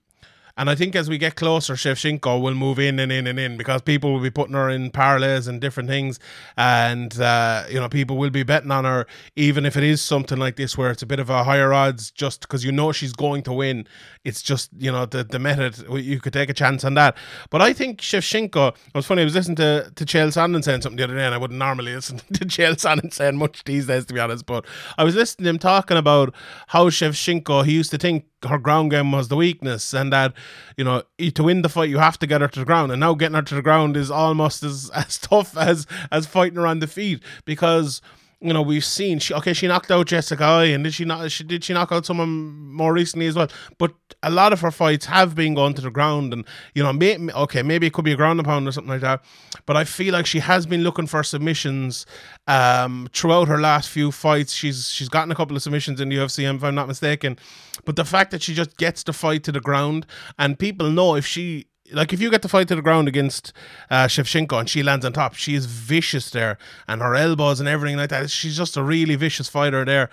and 0.59 0.69
I 0.69 0.75
think 0.75 0.93
as 0.93 1.09
we 1.09 1.17
get 1.17 1.35
closer, 1.35 1.75
Shevchenko 1.75 2.41
will 2.41 2.53
move 2.53 2.79
in 2.79 2.99
and 2.99 3.13
in 3.13 3.27
and 3.27 3.39
in 3.39 3.55
because 3.55 3.81
people 3.81 4.11
will 4.11 4.19
be 4.19 4.29
putting 4.29 4.55
her 4.55 4.69
in 4.69 4.91
parlays 4.91 5.47
and 5.47 5.61
different 5.61 5.87
things. 5.87 6.19
And, 6.57 7.17
uh, 7.17 7.63
you 7.69 7.79
know, 7.79 7.87
people 7.87 8.17
will 8.17 8.29
be 8.29 8.43
betting 8.43 8.69
on 8.69 8.83
her, 8.83 9.07
even 9.37 9.65
if 9.65 9.77
it 9.77 9.83
is 9.83 10.01
something 10.01 10.37
like 10.37 10.57
this 10.57 10.77
where 10.77 10.91
it's 10.91 11.01
a 11.01 11.05
bit 11.05 11.21
of 11.21 11.29
a 11.29 11.45
higher 11.45 11.71
odds 11.71 12.11
just 12.11 12.41
because 12.41 12.65
you 12.65 12.73
know 12.73 12.91
she's 12.91 13.13
going 13.13 13.41
to 13.43 13.53
win. 13.53 13.87
It's 14.25 14.41
just, 14.41 14.69
you 14.77 14.91
know, 14.91 15.05
the, 15.05 15.23
the 15.23 15.39
method, 15.39 15.77
you 15.97 16.19
could 16.19 16.33
take 16.33 16.49
a 16.49 16.53
chance 16.53 16.83
on 16.83 16.93
that. 16.95 17.15
But 17.49 17.61
I 17.61 17.71
think 17.71 18.01
Shevchenko, 18.01 18.75
it 18.75 18.93
was 18.93 19.05
funny, 19.05 19.21
I 19.21 19.25
was 19.25 19.35
listening 19.35 19.55
to, 19.55 19.89
to 19.95 20.03
Chael 20.03 20.27
Sonnen 20.27 20.61
saying 20.61 20.81
something 20.81 20.97
the 20.97 21.05
other 21.05 21.15
day, 21.15 21.23
and 21.23 21.33
I 21.33 21.37
wouldn't 21.37 21.57
normally 21.57 21.95
listen 21.95 22.17
to 22.17 22.43
Chael 22.43 22.73
Sonnen 22.73 23.13
saying 23.13 23.37
much 23.37 23.63
these 23.63 23.87
days, 23.87 24.05
to 24.07 24.13
be 24.13 24.19
honest. 24.19 24.45
But 24.45 24.65
I 24.97 25.05
was 25.05 25.15
listening 25.15 25.45
to 25.45 25.49
him 25.51 25.59
talking 25.59 25.95
about 25.95 26.35
how 26.67 26.89
Shevchenko, 26.89 27.63
he 27.63 27.71
used 27.71 27.91
to 27.91 27.97
think 27.97 28.25
her 28.47 28.57
ground 28.57 28.91
game 28.91 29.11
was 29.11 29.27
the 29.27 29.35
weakness 29.35 29.93
and 29.93 30.13
that 30.13 30.33
you 30.77 30.83
know 30.83 31.03
to 31.17 31.43
win 31.43 31.61
the 31.61 31.69
fight 31.69 31.89
you 31.89 31.97
have 31.97 32.17
to 32.19 32.27
get 32.27 32.41
her 32.41 32.47
to 32.47 32.59
the 32.59 32.65
ground. 32.65 32.91
And 32.91 32.99
now 32.99 33.13
getting 33.13 33.35
her 33.35 33.41
to 33.41 33.55
the 33.55 33.61
ground 33.61 33.97
is 33.97 34.09
almost 34.11 34.63
as 34.63 34.89
as 34.95 35.17
tough 35.17 35.57
as 35.57 35.85
as 36.11 36.25
fighting 36.25 36.57
her 36.57 36.67
on 36.67 36.79
the 36.79 36.87
feet 36.87 37.21
because 37.45 38.01
you 38.41 38.53
know 38.53 38.61
we've 38.61 38.85
seen 38.85 39.19
she 39.19 39.33
okay 39.33 39.51
she 39.53 39.67
knocked 39.67 39.91
out 39.91 40.07
Jessica 40.07 40.45
and 40.45 40.83
did 40.83 40.93
she 40.93 41.03
not 41.03 41.29
she 41.29 41.43
did 41.43 41.63
she 41.63 41.73
knock 41.73 41.91
out 41.91 42.05
someone 42.05 42.71
more 42.71 42.93
recently 42.93 43.27
as 43.27 43.35
well? 43.35 43.49
But 43.77 43.93
a 44.23 44.29
lot 44.29 44.53
of 44.53 44.61
her 44.61 44.71
fights 44.71 45.05
have 45.07 45.35
been 45.35 45.53
going 45.53 45.73
to 45.73 45.81
the 45.81 45.91
ground 45.91 46.31
and 46.33 46.45
you 46.73 46.81
know 46.81 46.93
may, 46.93 47.17
okay 47.31 47.63
maybe 47.63 47.87
it 47.87 47.93
could 47.93 48.05
be 48.05 48.13
a 48.13 48.15
ground 48.15 48.43
pound 48.45 48.67
or 48.67 48.71
something 48.71 48.91
like 48.91 49.01
that 49.01 49.23
but 49.65 49.75
I 49.75 49.83
feel 49.83 50.13
like 50.13 50.25
she 50.25 50.39
has 50.39 50.65
been 50.65 50.83
looking 50.83 51.05
for 51.05 51.21
submissions 51.21 52.05
um, 52.47 53.09
throughout 53.13 53.47
her 53.47 53.59
last 53.59 53.89
few 53.89 54.11
fights. 54.11 54.53
She's 54.53 54.89
she's 54.89 55.09
gotten 55.09 55.31
a 55.31 55.35
couple 55.35 55.57
of 55.57 55.61
submissions 55.61 55.99
in 55.99 56.09
the 56.09 56.15
UFC 56.15 56.53
if 56.53 56.63
I'm 56.63 56.75
not 56.75 56.87
mistaken 56.87 57.37
but 57.83 57.97
the 57.97 58.05
fact 58.05 58.31
that 58.31 58.41
she 58.41 58.53
just 58.53 58.77
gets 58.77 59.03
the 59.03 59.13
fight 59.13 59.43
to 59.43 59.51
the 59.51 59.61
ground 59.61 60.05
and 60.37 60.57
people 60.57 60.89
know 60.89 61.15
if 61.15 61.25
she 61.25 61.67
like 61.91 62.13
if 62.13 62.21
you 62.21 62.29
get 62.29 62.41
the 62.41 62.49
fight 62.49 62.67
to 62.67 62.75
the 62.75 62.81
ground 62.81 63.07
against 63.07 63.53
uh, 63.89 64.05
Shevchenko 64.05 64.59
and 64.59 64.69
she 64.69 64.83
lands 64.83 65.05
on 65.05 65.13
top, 65.13 65.35
she 65.35 65.55
is 65.55 65.65
vicious 65.65 66.29
there, 66.31 66.57
and 66.87 67.01
her 67.01 67.15
elbows 67.15 67.59
and 67.59 67.69
everything 67.69 67.97
like 67.97 68.09
that. 68.09 68.29
She's 68.29 68.57
just 68.57 68.77
a 68.77 68.83
really 68.83 69.15
vicious 69.15 69.49
fighter 69.49 69.85
there. 69.85 70.09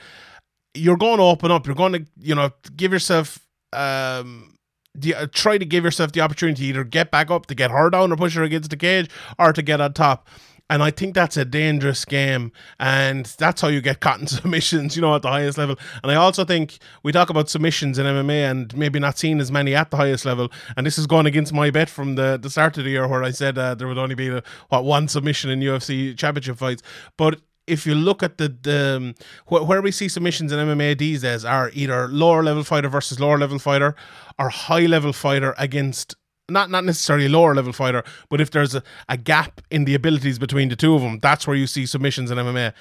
You're 0.75 0.97
going 0.97 1.19
to 1.19 1.25
open 1.25 1.51
up. 1.51 1.67
You're 1.67 1.75
going 1.75 1.93
to, 1.93 2.07
you 2.19 2.35
know, 2.35 2.51
give 2.77 2.93
yourself, 2.93 3.39
um, 3.73 4.59
the, 4.95 5.15
uh, 5.15 5.27
try 5.33 5.59
to 5.59 5.65
give 5.65 5.85
yourself 5.85 6.13
the 6.13 6.21
opportunity 6.21 6.63
to 6.65 6.69
either 6.69 6.85
get 6.85 7.11
back 7.11 7.31
up 7.31 7.47
to 7.47 7.55
get 7.55 7.71
her 7.71 7.91
down 7.91 8.13
or 8.13 8.17
push 8.17 8.35
her 8.35 8.43
against 8.43 8.71
the 8.71 8.77
cage, 8.77 9.11
or 9.39 9.53
to 9.53 9.63
get 9.63 9.81
on 9.81 9.93
top. 9.93 10.29
And 10.69 10.83
I 10.83 10.91
think 10.91 11.15
that's 11.15 11.37
a 11.37 11.45
dangerous 11.45 12.05
game. 12.05 12.53
And 12.81 13.27
that's 13.39 13.61
how 13.61 13.69
you 13.69 13.81
get 13.81 14.01
caught 14.01 14.21
in 14.21 14.27
submissions, 14.27 14.97
you 14.97 15.03
know, 15.03 15.15
at 15.15 15.23
the 15.23 15.29
highest 15.29 15.59
level. 15.59 15.77
And 16.03 16.11
I 16.11 16.17
also 16.17 16.45
think 16.45 16.79
we 17.03 17.13
talk 17.13 17.31
about 17.31 17.49
submissions 17.49 17.99
in 17.99 18.07
MMA 18.07 18.51
and 18.51 18.77
maybe 18.77 18.99
not 18.99 19.19
seeing 19.19 19.41
as 19.41 19.53
many 19.53 19.75
at 19.75 19.91
the 19.91 19.97
highest 19.97 20.25
level. 20.25 20.51
And 20.77 20.87
this 20.87 20.99
is 20.99 21.07
going 21.07 21.27
against 21.27 21.53
my 21.53 21.71
bet 21.71 21.89
from 21.89 22.17
the, 22.17 22.39
the 22.41 22.51
start 22.51 22.77
of 22.79 22.85
the 22.85 22.91
year 22.91 23.07
where 23.07 23.23
I 23.23 23.31
said 23.31 23.59
uh, 23.59 23.75
there 23.75 23.87
would 23.87 23.99
only 23.99 24.15
be, 24.15 24.29
the, 24.29 24.43
what, 24.69 24.85
one 24.85 25.09
submission 25.09 25.51
in 25.51 25.61
UFC 25.61 26.17
championship 26.17 26.59
fights. 26.59 26.83
But 27.17 27.41
if 27.67 27.87
you 27.87 27.95
look 27.95 28.23
at 28.23 28.39
the, 28.39 28.49
the 28.49 28.97
um, 28.97 29.15
wh- 29.47 29.69
where 29.69 29.83
we 29.83 29.91
see 29.91 30.09
submissions 30.09 30.53
in 30.53 30.59
MMA 30.59 30.99
these 30.99 31.23
days 31.23 31.45
are 31.45 31.71
either 31.75 32.09
lower 32.09 32.43
level 32.43 32.65
fighter 32.65 32.89
versus 32.89 33.21
lower 33.21 33.39
level 33.39 33.59
fighter 33.59 33.95
or 34.39 34.49
high 34.49 34.87
level 34.87 35.13
fighter 35.13 35.55
against 35.59 36.15
not 36.49 36.71
not 36.71 36.85
necessarily 36.85 37.27
a 37.27 37.29
lower 37.29 37.55
level 37.55 37.73
fighter, 37.73 38.05
but 38.29 38.41
if 38.41 38.51
there's 38.51 38.75
a, 38.75 38.83
a 39.09 39.17
gap 39.17 39.61
in 39.71 39.85
the 39.85 39.95
abilities 39.95 40.39
between 40.39 40.69
the 40.69 40.77
two 40.77 40.95
of 40.95 41.03
them, 41.03 41.19
that's 41.21 41.47
where 41.47 41.57
you 41.57 41.67
see 41.67 41.87
submissions 41.87 42.31
in 42.31 42.39
MMA. 42.39 42.73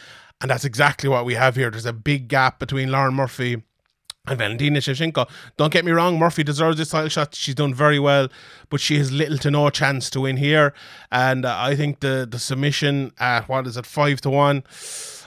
And 0.42 0.52
that's 0.52 0.66
exactly 0.66 1.10
what 1.10 1.26
we 1.26 1.36
have 1.36 1.56
here. 1.56 1.72
There's 1.72 1.86
a 1.86 1.94
big 1.94 2.28
gap 2.28 2.60
between 2.60 2.92
Lauren 2.92 3.14
Murphy 3.14 3.64
and 4.28 4.38
Valentina 4.38 4.80
Shevchenko. 4.80 5.30
Don't 5.58 5.72
get 5.72 5.86
me 5.86 5.92
wrong, 5.92 6.20
Murphy 6.20 6.44
deserves 6.44 6.78
this 6.78 6.90
title 6.90 7.10
shot. 7.10 7.36
She's 7.36 7.56
done 7.56 7.74
very 7.74 8.00
well, 8.00 8.28
but 8.70 8.82
she 8.82 8.98
has 8.98 9.12
little 9.12 9.38
to 9.40 9.52
no 9.52 9.70
chance 9.70 10.10
to 10.12 10.22
win 10.22 10.38
here. 10.38 10.74
And 11.12 11.46
uh, 11.46 11.56
I 11.58 11.76
think 11.76 12.00
the 12.00 12.28
the 12.30 12.40
submission 12.40 13.12
at 13.20 13.48
what 13.48 13.68
is 13.68 13.78
it, 13.78 13.86
five 13.86 14.22
to 14.22 14.30
one. 14.30 14.64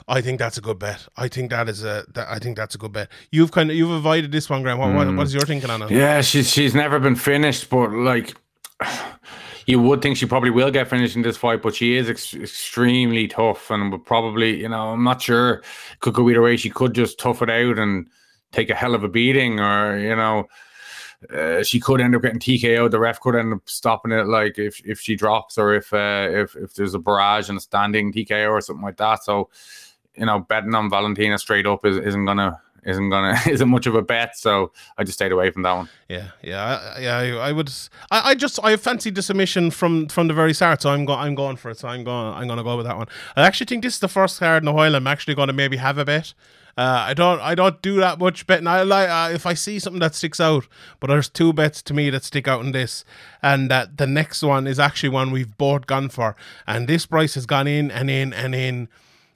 I 0.09 0.21
think 0.21 0.39
that's 0.39 0.57
a 0.57 0.61
good 0.61 0.79
bet. 0.79 1.07
I 1.15 1.27
think 1.27 1.51
that 1.51 1.69
is 1.69 1.83
a. 1.83 2.03
That, 2.13 2.27
I 2.27 2.39
think 2.39 2.57
that's 2.57 2.75
a 2.75 2.77
good 2.77 2.91
bet. 2.91 3.09
You've 3.31 3.51
kind 3.51 3.69
of 3.69 3.75
you've 3.75 3.91
avoided 3.91 4.31
this 4.31 4.49
one, 4.49 4.63
Graham. 4.63 4.79
What, 4.79 4.93
what, 4.95 5.15
what 5.15 5.27
is 5.27 5.33
your 5.33 5.45
thinking 5.45 5.69
on 5.69 5.83
it? 5.83 5.91
Yeah, 5.91 6.21
she's 6.21 6.49
she's 6.49 6.73
never 6.73 6.99
been 6.99 7.15
finished, 7.15 7.69
but 7.69 7.91
like 7.91 8.35
you 9.67 9.79
would 9.79 10.01
think 10.01 10.17
she 10.17 10.25
probably 10.25 10.49
will 10.49 10.71
get 10.71 10.89
finished 10.89 11.15
in 11.15 11.21
this 11.21 11.37
fight, 11.37 11.61
but 11.61 11.75
she 11.75 11.95
is 11.95 12.09
ex- 12.09 12.33
extremely 12.33 13.27
tough 13.27 13.69
and 13.69 13.91
would 13.91 14.03
probably, 14.03 14.59
you 14.61 14.69
know, 14.69 14.89
I'm 14.89 15.03
not 15.03 15.21
sure. 15.21 15.61
Could 15.99 16.15
go 16.15 16.27
either 16.27 16.41
way. 16.41 16.57
She 16.57 16.71
could 16.71 16.95
just 16.95 17.19
tough 17.19 17.43
it 17.43 17.49
out 17.51 17.77
and 17.77 18.07
take 18.51 18.71
a 18.71 18.75
hell 18.75 18.95
of 18.95 19.03
a 19.03 19.09
beating, 19.09 19.59
or 19.59 19.99
you 19.99 20.15
know, 20.15 20.47
uh, 21.33 21.63
she 21.63 21.79
could 21.79 22.01
end 22.01 22.15
up 22.15 22.21
getting 22.21 22.39
TKO. 22.39 22.89
The 22.89 22.99
ref 22.99 23.19
could 23.19 23.35
end 23.35 23.53
up 23.53 23.69
stopping 23.69 24.11
it, 24.11 24.25
like 24.27 24.57
if 24.57 24.81
if 24.85 24.99
she 24.99 25.15
drops 25.15 25.57
or 25.57 25.75
if 25.75 25.93
uh, 25.93 26.29
if 26.31 26.55
if 26.55 26.73
there's 26.73 26.93
a 26.93 26.99
barrage 26.99 27.49
and 27.49 27.57
a 27.57 27.61
standing 27.61 28.13
TKO 28.13 28.49
or 28.49 28.61
something 28.61 28.85
like 28.85 28.97
that. 28.97 29.23
So, 29.23 29.49
you 30.19 30.25
know, 30.25 30.39
betting 30.39 30.75
on 30.75 30.89
Valentina 30.89 31.37
straight 31.37 31.65
up 31.65 31.85
is, 31.85 31.97
isn't 31.97 32.25
gonna 32.25 32.59
isn't 32.85 33.09
gonna 33.09 33.37
isn't 33.49 33.69
much 33.69 33.87
of 33.87 33.95
a 33.95 34.01
bet. 34.01 34.37
So 34.37 34.71
I 34.97 35.03
just 35.03 35.17
stayed 35.17 35.31
away 35.31 35.51
from 35.51 35.63
that 35.63 35.73
one. 35.73 35.89
Yeah, 36.07 36.29
yeah, 36.41 36.93
I, 36.95 36.99
yeah. 36.99 37.17
I, 37.17 37.49
I 37.49 37.51
would. 37.51 37.71
I, 38.11 38.31
I 38.31 38.35
just 38.35 38.59
I 38.63 38.75
fancied 38.77 39.15
the 39.15 39.21
submission 39.21 39.71
from 39.71 40.07
from 40.07 40.27
the 40.27 40.33
very 40.33 40.53
start, 40.53 40.81
so 40.81 40.91
I'm 40.91 41.05
going. 41.05 41.19
I'm 41.19 41.35
going 41.35 41.57
for 41.57 41.71
it. 41.71 41.79
So 41.79 41.87
I'm 41.87 42.03
going. 42.03 42.33
I'm 42.33 42.47
going 42.47 42.57
to 42.57 42.63
go 42.63 42.77
with 42.77 42.85
that 42.85 42.97
one. 42.97 43.07
I 43.35 43.41
actually 43.41 43.67
think 43.67 43.83
this 43.83 43.95
is 43.95 43.99
the 43.99 44.07
first 44.07 44.39
card 44.39 44.63
in 44.63 44.67
a 44.67 44.73
while 44.73 44.95
I'm 44.95 45.07
actually 45.07 45.35
going 45.35 45.47
to 45.47 45.53
maybe 45.53 45.77
have 45.77 45.97
a 45.97 46.05
bet. 46.05 46.33
Uh, 46.77 47.03
I 47.07 47.13
don't. 47.13 47.41
I 47.41 47.55
don't 47.55 47.81
do 47.81 47.95
that 47.97 48.19
much 48.19 48.47
betting. 48.47 48.67
I 48.67 48.83
like 48.83 49.09
uh, 49.09 49.33
if 49.33 49.45
I 49.45 49.53
see 49.53 49.79
something 49.79 49.99
that 49.99 50.15
sticks 50.15 50.39
out. 50.39 50.67
But 50.99 51.07
there's 51.07 51.29
two 51.29 51.51
bets 51.51 51.81
to 51.83 51.93
me 51.93 52.09
that 52.09 52.23
stick 52.23 52.47
out 52.47 52.63
in 52.63 52.71
this, 52.71 53.03
and 53.41 53.69
that 53.69 53.97
the 53.97 54.07
next 54.07 54.43
one 54.43 54.65
is 54.65 54.79
actually 54.79 55.09
one 55.09 55.31
we've 55.31 55.57
both 55.57 55.87
gone 55.87 56.09
for, 56.09 56.35
and 56.65 56.87
this 56.87 57.05
price 57.05 57.35
has 57.35 57.45
gone 57.45 57.67
in 57.67 57.91
and 57.91 58.09
in 58.09 58.33
and 58.33 58.55
in. 58.55 58.87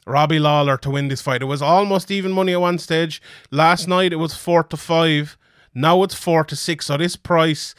Robbie 0.05 0.39
Lawler 0.39 0.77
to 0.77 0.89
win 0.89 1.07
this 1.07 1.22
fight. 1.22 1.41
It 1.41 1.45
was 1.45 1.62
almost 1.62 2.12
even 2.12 2.31
money 2.31 2.53
at 2.53 2.62
one 2.62 2.77
stage. 2.77 3.22
Last 3.51 3.88
night 3.88 4.13
it 4.13 4.17
was 4.17 4.33
four 4.33 4.63
to 4.63 4.77
five. 4.77 5.38
Now 5.74 6.03
it's 6.03 6.15
four 6.15 6.43
to 6.45 6.55
six. 6.55 6.88
So 6.88 6.98
this 6.98 7.15
price 7.15 7.74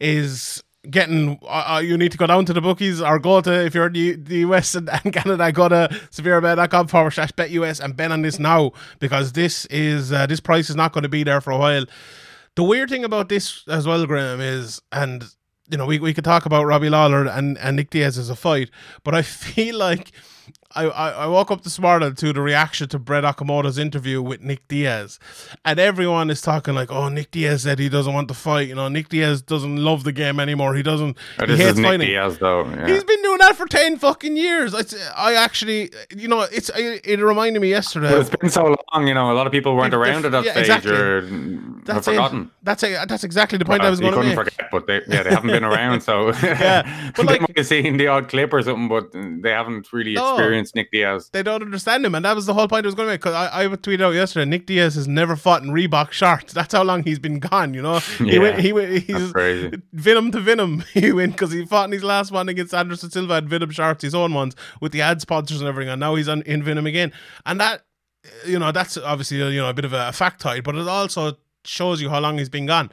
is 0.00 0.62
getting. 0.90 1.38
Uh, 1.46 1.82
you 1.84 1.96
need 1.96 2.12
to 2.12 2.18
go 2.18 2.26
down 2.26 2.44
to 2.46 2.52
the 2.52 2.60
bookies 2.60 3.00
or 3.00 3.18
go 3.18 3.40
to 3.40 3.64
if 3.64 3.74
you're 3.74 3.86
in 3.86 4.24
the, 4.24 4.38
US 4.38 4.74
and, 4.74 4.88
and 4.88 5.12
Canada. 5.12 5.50
Go 5.52 5.68
to 5.68 5.88
severebet.com 6.10 6.88
forward 6.88 7.12
slash 7.12 7.32
bet 7.32 7.50
US 7.50 7.80
and 7.80 7.96
bet 7.96 8.12
on 8.12 8.22
this 8.22 8.38
now 8.38 8.72
because 8.98 9.32
this 9.32 9.66
is 9.66 10.12
uh, 10.12 10.26
this 10.26 10.40
price 10.40 10.70
is 10.70 10.76
not 10.76 10.92
going 10.92 11.02
to 11.02 11.08
be 11.08 11.24
there 11.24 11.40
for 11.40 11.50
a 11.50 11.58
while. 11.58 11.84
The 12.56 12.62
weird 12.62 12.88
thing 12.88 13.04
about 13.04 13.28
this 13.28 13.64
as 13.68 13.86
well, 13.86 14.06
Graham, 14.06 14.40
is 14.40 14.80
and 14.92 15.24
you 15.70 15.76
know 15.76 15.86
we, 15.86 15.98
we 15.98 16.14
could 16.14 16.24
talk 16.24 16.46
about 16.46 16.64
Robbie 16.64 16.90
Lawler 16.90 17.26
and, 17.26 17.58
and 17.58 17.76
Nick 17.76 17.90
Diaz 17.90 18.16
as 18.16 18.30
a 18.30 18.36
fight, 18.36 18.70
but 19.02 19.14
I 19.14 19.22
feel 19.22 19.76
like 19.76 20.12
I, 20.74 20.86
I, 20.86 21.10
I 21.10 21.26
woke 21.26 21.50
up 21.50 21.62
this 21.62 21.78
morning 21.78 22.14
to 22.16 22.32
the 22.32 22.40
reaction 22.40 22.88
to 22.88 22.98
Brett 22.98 23.24
Okamoto's 23.24 23.78
interview 23.78 24.20
with 24.20 24.42
Nick 24.42 24.66
Diaz, 24.66 25.20
and 25.64 25.78
everyone 25.78 26.30
is 26.30 26.40
talking 26.40 26.74
like, 26.74 26.90
"Oh, 26.90 27.08
Nick 27.08 27.30
Diaz 27.30 27.62
said 27.62 27.78
he 27.78 27.88
doesn't 27.88 28.12
want 28.12 28.28
to 28.28 28.34
fight. 28.34 28.68
You 28.68 28.74
know, 28.74 28.88
Nick 28.88 29.08
Diaz 29.08 29.40
doesn't 29.40 29.76
love 29.76 30.04
the 30.04 30.12
game 30.12 30.40
anymore. 30.40 30.74
He 30.74 30.82
doesn't. 30.82 31.16
Oh, 31.38 31.46
he 31.46 31.56
hates 31.56 31.78
fighting. 31.80 32.08
Diaz, 32.08 32.38
though. 32.38 32.64
Yeah. 32.64 32.86
He's 32.88 33.04
been 33.04 33.22
doing 33.22 33.38
that 33.38 33.56
for 33.56 33.66
ten 33.66 33.98
fucking 33.98 34.36
years. 34.36 34.74
It's, 34.74 34.94
I 35.16 35.34
actually, 35.34 35.90
you 36.14 36.26
know, 36.26 36.42
it's 36.42 36.70
it, 36.74 37.06
it 37.06 37.20
reminded 37.20 37.60
me 37.60 37.70
yesterday. 37.70 38.12
it's 38.12 38.30
been 38.30 38.50
so 38.50 38.76
long, 38.92 39.06
you 39.06 39.14
know. 39.14 39.30
A 39.30 39.34
lot 39.34 39.46
of 39.46 39.52
people 39.52 39.76
weren't 39.76 39.94
around 39.94 40.24
at 40.24 40.32
that 40.32 40.44
yeah, 40.44 40.52
stage 40.52 40.64
exactly. 40.64 40.92
or 40.92 41.22
have 41.86 41.96
that's 41.96 42.06
forgotten. 42.06 42.42
It. 42.42 42.48
That's 42.62 42.82
a, 42.82 43.04
that's 43.06 43.24
exactly 43.24 43.58
the 43.58 43.64
point 43.64 43.82
I 43.82 43.90
was 43.90 44.00
going 44.00 44.12
to 44.12 44.18
couldn't 44.20 44.36
make. 44.36 44.52
forget, 44.52 44.68
but 44.70 44.86
they, 44.86 45.02
yeah, 45.08 45.22
they 45.22 45.30
haven't 45.30 45.50
been 45.50 45.64
around, 45.64 46.00
so 46.02 46.28
Yeah, 46.42 47.10
but 47.16 47.26
they 47.26 47.32
like- 47.34 47.40
might 47.42 47.56
have 47.58 47.66
seen 47.66 47.96
the 47.96 48.06
odd 48.06 48.28
clip 48.28 48.52
or 48.52 48.62
something, 48.62 48.88
but 48.88 49.12
they 49.12 49.50
haven't 49.50 49.92
really 49.92 50.14
No. 50.14 50.34
experienced 50.34 50.74
Nick 50.74 50.90
Diaz. 50.90 51.30
they 51.32 51.42
don't 51.42 51.62
understand 51.62 52.04
him, 52.06 52.14
and 52.14 52.24
that 52.24 52.34
was 52.34 52.46
the 52.46 52.54
whole 52.54 52.68
point 52.68 52.86
I 52.86 52.88
was 52.88 52.94
going 52.94 53.06
to 53.08 53.12
make. 53.12 53.20
Because 53.20 53.34
I, 53.34 53.64
I 53.64 53.66
tweeted 53.68 54.00
out 54.02 54.14
yesterday, 54.14 54.48
Nick 54.48 54.66
Diaz 54.66 54.94
has 54.94 55.06
never 55.08 55.36
fought 55.36 55.62
in 55.62 55.70
Reebok 55.70 56.12
shorts. 56.12 56.52
That's 56.54 56.72
how 56.74 56.82
long 56.82 57.02
he's 57.02 57.18
been 57.18 57.38
gone. 57.38 57.74
You 57.74 57.82
know, 57.82 57.98
he 57.98 58.34
Yeah, 58.34 58.38
went, 58.40 58.60
he 58.60 58.72
went, 58.72 59.02
he's 59.02 59.32
crazy. 59.32 59.80
venom 59.92 60.30
to 60.32 60.40
venom. 60.40 60.84
He 60.94 61.12
went 61.12 61.32
because 61.32 61.52
he 61.52 61.64
fought 61.66 61.86
in 61.86 61.92
his 61.92 62.04
last 62.04 62.30
one 62.32 62.48
against 62.48 62.72
Anderson 62.74 63.10
Silva 63.10 63.36
in 63.38 63.48
Venom 63.48 63.70
shorts, 63.70 64.02
his 64.02 64.14
own 64.14 64.32
ones 64.32 64.56
with 64.80 64.92
the 64.92 65.00
ad 65.02 65.20
sponsors 65.20 65.60
and 65.60 65.68
everything, 65.68 65.90
and 65.90 66.00
now 66.00 66.14
he's 66.14 66.28
on 66.28 66.42
in 66.42 66.62
Venom 66.62 66.86
again. 66.86 67.12
And 67.46 67.60
that, 67.60 67.82
you 68.46 68.58
know, 68.58 68.72
that's 68.72 68.96
obviously 68.96 69.36
you 69.38 69.60
know 69.60 69.68
a 69.68 69.74
bit 69.74 69.84
of 69.84 69.92
a 69.92 70.10
factoid, 70.12 70.64
but 70.64 70.74
it 70.76 70.88
also 70.88 71.36
shows 71.66 72.00
you 72.00 72.10
how 72.10 72.20
long 72.20 72.38
he's 72.38 72.48
been 72.48 72.66
gone. 72.66 72.90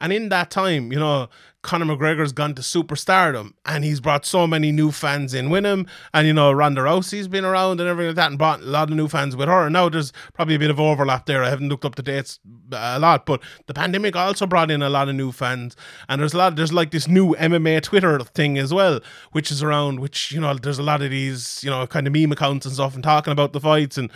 And 0.00 0.12
in 0.12 0.28
that 0.30 0.50
time, 0.50 0.92
you 0.92 0.98
know, 0.98 1.28
Conor 1.62 1.84
McGregor's 1.84 2.32
gone 2.32 2.54
to 2.56 2.62
superstardom 2.62 3.52
and 3.64 3.84
he's 3.84 4.00
brought 4.00 4.26
so 4.26 4.48
many 4.48 4.72
new 4.72 4.90
fans 4.90 5.32
in 5.32 5.48
with 5.48 5.64
him. 5.64 5.86
And, 6.12 6.26
you 6.26 6.32
know, 6.32 6.50
Ronda 6.50 6.82
Rousey's 6.82 7.28
been 7.28 7.44
around 7.44 7.80
and 7.80 7.88
everything 7.88 8.08
like 8.08 8.16
that 8.16 8.30
and 8.30 8.38
brought 8.38 8.60
a 8.62 8.64
lot 8.64 8.90
of 8.90 8.96
new 8.96 9.06
fans 9.06 9.36
with 9.36 9.48
her. 9.48 9.66
And 9.66 9.72
now 9.72 9.88
there's 9.88 10.12
probably 10.34 10.56
a 10.56 10.58
bit 10.58 10.70
of 10.70 10.80
overlap 10.80 11.26
there. 11.26 11.44
I 11.44 11.50
haven't 11.50 11.68
looked 11.68 11.84
up 11.84 11.94
the 11.94 12.02
dates 12.02 12.40
uh, 12.72 12.94
a 12.96 12.98
lot, 12.98 13.26
but 13.26 13.40
the 13.66 13.74
pandemic 13.74 14.16
also 14.16 14.44
brought 14.44 14.72
in 14.72 14.82
a 14.82 14.90
lot 14.90 15.08
of 15.08 15.14
new 15.14 15.30
fans. 15.30 15.76
And 16.08 16.20
there's 16.20 16.34
a 16.34 16.38
lot, 16.38 16.56
there's 16.56 16.72
like 16.72 16.90
this 16.90 17.06
new 17.06 17.36
MMA 17.36 17.80
Twitter 17.82 18.18
thing 18.18 18.58
as 18.58 18.74
well, 18.74 18.98
which 19.30 19.52
is 19.52 19.62
around, 19.62 20.00
which, 20.00 20.32
you 20.32 20.40
know, 20.40 20.54
there's 20.54 20.80
a 20.80 20.82
lot 20.82 21.00
of 21.00 21.12
these, 21.12 21.62
you 21.62 21.70
know, 21.70 21.86
kind 21.86 22.08
of 22.08 22.12
meme 22.12 22.32
accounts 22.32 22.66
and 22.66 22.74
stuff 22.74 22.96
and 22.96 23.04
talking 23.04 23.30
about 23.32 23.52
the 23.52 23.60
fights 23.60 23.96
and 23.96 24.10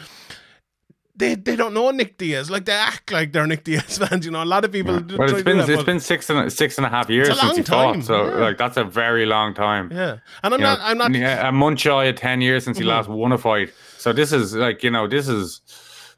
they 1.16 1.34
they 1.34 1.56
don't 1.56 1.72
know 1.74 1.90
Nick 1.90 2.18
Diaz. 2.18 2.50
Like 2.50 2.64
they 2.66 2.72
act 2.72 3.10
like 3.10 3.32
they're 3.32 3.46
Nick 3.46 3.64
Diaz 3.64 3.98
fans. 4.08 4.24
You 4.24 4.30
know, 4.32 4.42
a 4.42 4.44
lot 4.44 4.64
of 4.64 4.72
people. 4.72 5.00
do 5.00 5.16
Well, 5.16 5.30
it's 5.30 5.42
been 5.42 5.58
that, 5.58 5.68
it's 5.68 5.82
been 5.82 6.00
six 6.00 6.28
and 6.30 6.52
six 6.52 6.76
and 6.78 6.86
a 6.86 6.90
half 6.90 7.08
years 7.10 7.28
It's 7.28 7.38
a 7.38 7.46
since 7.46 7.56
he 7.56 7.62
fought, 7.62 8.02
so 8.04 8.26
yeah. 8.28 8.34
like 8.44 8.58
that's 8.58 8.76
a 8.76 8.84
very 8.84 9.26
long 9.26 9.54
time. 9.54 9.90
yeah, 9.92 10.18
and 10.42 10.54
I'm 10.54 10.60
You 10.60 10.66
not. 10.66 10.78
know, 10.78 10.84
I'm 10.84 10.98
not. 10.98 11.10
Mm-hmm. 11.10 11.22
yeah, 11.22 11.48
a 11.48 11.52
month 11.52 11.80
shy 11.80 12.04
of 12.04 12.16
ten 12.16 12.40
years 12.40 12.64
since 12.64 12.78
he 12.78 12.84
last 12.84 13.08
won 13.08 13.32
a 13.32 13.38
fight. 13.38 13.70
So 13.98 14.12
this 14.12 14.32
is 14.32 14.54
like 14.54 14.82
you 14.82 14.90
know 14.90 15.06
this 15.08 15.26
is 15.28 15.60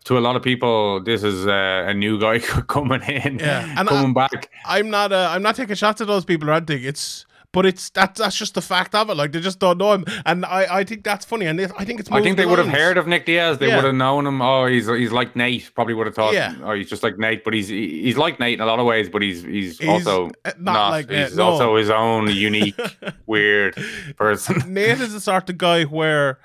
to 0.05 0.17
a 0.19 0.21
lot 0.21 0.37
of 0.37 0.43
people 0.43 1.03
this 1.03 1.23
is 1.23 1.47
uh, 1.47 1.85
a 1.87 1.95
new 1.95 2.19
guy 2.21 2.39
coming 2.69 3.03
in, 3.03 3.39
Yeah, 3.39 3.75
and 3.79 3.89
coming 3.89 4.15
back. 4.15 4.51
I'm 4.65 4.91
not. 4.91 5.13
Uh, 5.13 5.29
I'm 5.31 5.43
not 5.43 5.55
taking 5.57 5.77
shots 5.77 6.01
at 6.01 6.07
those 6.07 6.25
people 6.25 6.51
or 6.51 6.55
anything. 6.55 6.83
It's. 6.85 7.25
But 7.59 7.67
it's 7.67 7.91
that's 7.91 8.21
that's 8.21 8.37
just 8.37 8.55
the 8.55 8.63
fact 8.63 8.95
of 8.95 9.11
it. 9.11 9.17
Like 9.17 9.33
they 9.33 9.41
just 9.41 9.59
don't 9.59 9.79
know 9.79 9.93
him, 9.93 10.05
and 10.25 10.45
I, 10.45 10.79
I 10.79 10.85
think 10.85 11.03
that's 11.03 11.25
funny. 11.25 11.47
And 11.47 11.59
they, 11.59 11.65
I 11.65 11.85
think 11.85 11.99
it's. 11.99 12.09
I 12.09 12.23
think 12.23 12.37
they 12.37 12.45
the 12.45 12.51
would 12.51 12.61
have 12.61 12.69
heard 12.69 12.97
of 12.97 13.09
Nick 13.09 13.27
Diaz. 13.27 13.59
They 13.59 13.67
Yeah. 13.67 13.75
would 13.75 13.85
have 13.85 13.97
known 13.97 14.29
him. 14.29 14.41
Oh, 14.41 14.67
he's 14.67 14.87
he's 14.87 15.11
like 15.11 15.35
Nate. 15.35 15.73
Probably 15.75 15.93
would 15.95 16.07
have 16.07 16.15
thought. 16.15 16.35
Yeah. 16.35 16.55
Oh, 16.63 16.73
he's 16.75 16.89
just 16.89 17.03
like 17.03 17.19
Nate, 17.19 17.43
but 17.43 17.53
he's 17.55 17.67
he's 17.67 18.17
like 18.17 18.39
Nate 18.39 18.55
in 18.55 18.61
a 18.61 18.67
lot 18.67 18.79
of 18.79 18.87
ways. 18.87 19.09
But 19.09 19.23
he's 19.23 19.43
he's, 19.43 19.79
He's, 19.81 19.89
also 19.89 20.27
uh, 20.45 20.53
not 20.57 20.75
not. 20.75 20.91
like 20.91 21.11
he's 21.11 21.35
no. 21.37 21.49
also 21.49 21.75
his 21.75 21.91
own 21.91 22.31
unique, 22.31 22.79
weird 23.27 23.75
person. 24.17 24.73
Nate 24.73 25.01
is 25.01 25.13
the 25.13 25.21
sort 25.21 25.51
of 25.51 25.59
guy 25.59 25.83
where 25.83 26.39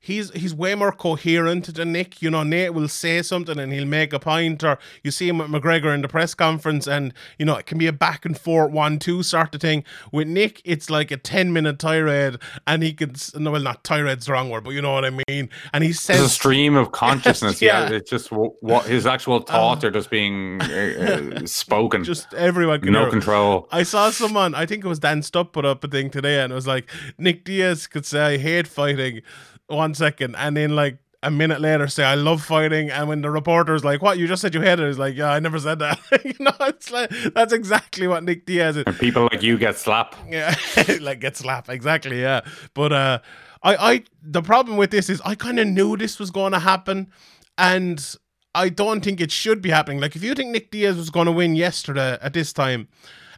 he's 0.00 0.30
he's 0.30 0.54
way 0.54 0.74
more 0.74 0.92
coherent 0.92 1.74
than 1.74 1.92
Nick. 1.92 2.22
You 2.22 2.30
know, 2.30 2.42
Nate 2.42 2.74
will 2.74 2.88
say 2.88 3.22
something 3.22 3.58
and 3.58 3.72
he'll 3.72 3.86
make 3.86 4.12
a 4.12 4.18
point, 4.18 4.62
or 4.64 4.78
you 5.02 5.10
see 5.10 5.28
him 5.28 5.38
with 5.38 5.48
McGregor 5.48 5.94
in 5.94 6.02
the 6.02 6.08
press 6.08 6.34
conference, 6.34 6.86
and 6.86 7.12
you 7.38 7.44
know 7.44 7.56
it 7.56 7.66
can 7.66 7.78
be 7.78 7.86
a 7.86 7.92
back 7.92 8.24
and 8.24 8.38
forth 8.38 8.70
one 8.72 8.98
two 8.98 9.22
sort 9.22 9.54
of 9.54 9.60
thing. 9.60 9.84
With 10.12 10.28
Nick, 10.28 10.62
it's 10.64 10.90
like 10.90 11.10
a 11.10 11.16
ten 11.16 11.52
minute 11.52 11.78
tirade, 11.78 12.38
and 12.66 12.82
he 12.82 12.92
could 12.92 13.18
no, 13.34 13.50
well 13.50 13.62
not 13.62 13.84
tirade's 13.84 14.26
the 14.26 14.32
wrong 14.32 14.50
word, 14.50 14.64
but 14.64 14.70
you 14.70 14.82
know 14.82 14.92
what 14.92 15.04
I 15.04 15.10
mean. 15.28 15.48
And 15.72 15.84
he 15.84 15.90
It's 15.90 16.08
a 16.08 16.28
stream 16.28 16.76
of 16.76 16.92
consciousness. 16.92 17.60
Yeah. 17.60 17.78
Um, 17.78 17.92
yeah. 17.92 17.98
it's 17.98 18.10
just 18.10 18.30
what 18.30 18.86
his 18.86 19.06
actual 19.06 19.40
thoughts 19.40 19.84
are 19.84 19.90
just 19.90 20.10
being 20.10 20.60
uh, 20.62 21.34
uh, 21.42 21.46
spoken. 21.46 22.04
just 22.04 22.32
everyone 22.34 22.80
can 22.80 22.92
hear 22.92 23.02
no 23.02 23.08
it. 23.08 23.10
control. 23.10 23.68
I 23.70 23.82
saw 23.82 24.10
someone, 24.10 24.54
I 24.54 24.66
think 24.66 24.84
it 24.84 24.88
was 24.88 24.98
Dan 24.98 25.20
Stupp 25.20 25.52
put 25.52 25.64
up 25.64 25.84
a 25.84 25.88
thing 25.88 26.10
today, 26.10 26.40
and 26.40 26.52
it 26.52 26.54
was 26.54 26.66
like 26.66 26.90
Nick 27.18 27.44
Diaz 27.44 27.86
could 27.86 28.06
say, 28.06 28.34
I 28.34 28.38
hate 28.38 28.66
fighting 28.66 29.22
one 29.68 29.94
second, 29.94 30.34
and 30.36 30.56
then 30.56 30.74
like 30.74 30.98
a 31.22 31.30
minute 31.30 31.60
later 31.60 31.88
say, 31.88 32.04
I 32.04 32.14
love 32.14 32.44
fighting. 32.44 32.90
And 32.90 33.08
when 33.08 33.22
the 33.22 33.30
reporter's 33.30 33.84
like, 33.84 34.02
What? 34.02 34.18
You 34.18 34.26
just 34.26 34.42
said 34.42 34.54
you 34.54 34.60
hated 34.60 34.84
it? 34.84 34.86
He's 34.88 34.98
like, 34.98 35.16
Yeah, 35.16 35.30
I 35.30 35.40
never 35.40 35.58
said 35.58 35.78
that. 35.80 35.98
you 36.24 36.34
know, 36.38 36.52
it's 36.60 36.90
like, 36.90 37.10
that's 37.34 37.52
exactly 37.52 38.06
what 38.06 38.24
Nick 38.24 38.46
Diaz 38.46 38.76
is. 38.76 38.84
And 38.86 38.98
people 38.98 39.28
like 39.30 39.42
you 39.42 39.58
get 39.58 39.76
slapped. 39.76 40.16
Yeah, 40.28 40.54
like 41.00 41.20
get 41.20 41.36
slapped. 41.36 41.68
Exactly. 41.68 42.20
Yeah. 42.20 42.42
But 42.74 42.92
uh, 42.92 43.18
I, 43.62 43.76
I, 43.76 44.04
the 44.22 44.42
problem 44.42 44.76
with 44.76 44.90
this 44.90 45.10
is 45.10 45.20
I 45.24 45.34
kind 45.34 45.58
of 45.58 45.66
knew 45.66 45.96
this 45.96 46.18
was 46.18 46.30
going 46.30 46.52
to 46.52 46.60
happen, 46.60 47.10
and 47.56 48.16
I 48.54 48.68
don't 48.68 49.02
think 49.02 49.20
it 49.20 49.32
should 49.32 49.60
be 49.60 49.70
happening. 49.70 50.00
Like 50.00 50.14
if 50.14 50.22
you 50.22 50.34
think 50.34 50.50
Nick 50.50 50.70
Diaz 50.70 50.96
was 50.96 51.10
going 51.10 51.26
to 51.26 51.32
win 51.32 51.56
yesterday 51.56 52.16
at 52.20 52.32
this 52.32 52.52
time, 52.52 52.88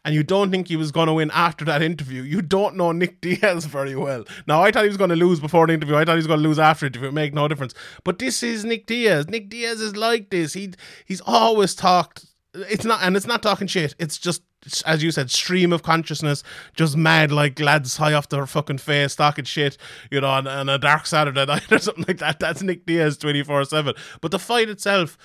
and 0.03 0.15
you 0.15 0.23
don't 0.23 0.49
think 0.49 0.67
he 0.67 0.75
was 0.75 0.91
going 0.91 1.07
to 1.07 1.13
win 1.13 1.29
after 1.31 1.63
that 1.65 1.81
interview, 1.81 2.23
you 2.23 2.41
don't 2.41 2.75
know 2.75 2.91
Nick 2.91 3.21
Diaz 3.21 3.65
very 3.65 3.95
well. 3.95 4.23
Now, 4.47 4.63
I 4.63 4.71
thought 4.71 4.83
he 4.83 4.89
was 4.89 4.97
going 4.97 5.09
to 5.11 5.15
lose 5.15 5.39
before 5.39 5.67
the 5.67 5.73
interview. 5.73 5.95
I 5.95 6.05
thought 6.05 6.13
he 6.13 6.17
was 6.17 6.27
going 6.27 6.41
to 6.41 6.47
lose 6.47 6.59
after 6.59 6.87
it. 6.87 6.95
If 6.95 7.03
it 7.03 7.13
make 7.13 7.33
no 7.33 7.47
difference. 7.47 7.73
But 8.03 8.19
this 8.19 8.41
is 8.43 8.65
Nick 8.65 8.87
Diaz. 8.87 9.27
Nick 9.29 9.49
Diaz 9.49 9.81
is 9.81 9.95
like 9.95 10.29
this. 10.29 10.53
He 10.53 10.73
he's 11.05 11.21
always 11.21 11.75
talked. 11.75 12.25
It's 12.53 12.83
not, 12.83 13.01
and 13.01 13.15
it's 13.15 13.27
not 13.27 13.41
talking 13.41 13.67
shit. 13.67 13.95
It's 13.97 14.17
just 14.17 14.41
as 14.85 15.01
you 15.01 15.11
said, 15.11 15.31
stream 15.31 15.73
of 15.73 15.81
consciousness, 15.81 16.43
just 16.75 16.95
mad 16.95 17.31
like 17.31 17.59
lads 17.59 17.97
high 17.97 18.13
off 18.13 18.29
their 18.29 18.45
fucking 18.45 18.77
face, 18.77 19.15
talking 19.15 19.45
shit, 19.45 19.77
you 20.11 20.21
know, 20.21 20.27
on, 20.27 20.47
on 20.47 20.69
a 20.69 20.77
dark 20.77 21.07
Saturday 21.07 21.45
night 21.47 21.71
or 21.71 21.79
something 21.79 22.05
like 22.07 22.19
that. 22.19 22.39
That's 22.39 22.61
Nick 22.61 22.85
Diaz 22.85 23.17
twenty 23.17 23.43
four 23.43 23.63
seven. 23.65 23.95
But 24.19 24.31
the 24.31 24.39
fight 24.39 24.69
itself, 24.69 25.17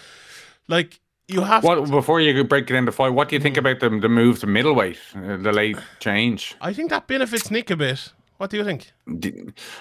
like 0.68 1.00
you 1.28 1.42
have 1.42 1.64
what 1.64 1.74
to, 1.76 1.90
before 1.90 2.20
you 2.20 2.44
break 2.44 2.70
it 2.70 2.76
into 2.76 2.92
fight. 2.92 3.10
What 3.10 3.28
do 3.28 3.36
you 3.36 3.40
think 3.40 3.56
about 3.56 3.80
the 3.80 3.90
the 3.90 4.08
move 4.08 4.38
to 4.40 4.46
middleweight, 4.46 4.98
uh, 5.14 5.36
the 5.36 5.52
late 5.52 5.78
change? 6.00 6.54
I 6.60 6.72
think 6.72 6.90
that 6.90 7.06
benefits 7.06 7.50
Nick 7.50 7.70
a 7.70 7.76
bit. 7.76 8.12
What 8.38 8.50
do 8.50 8.58
you 8.58 8.64
think? 8.64 8.92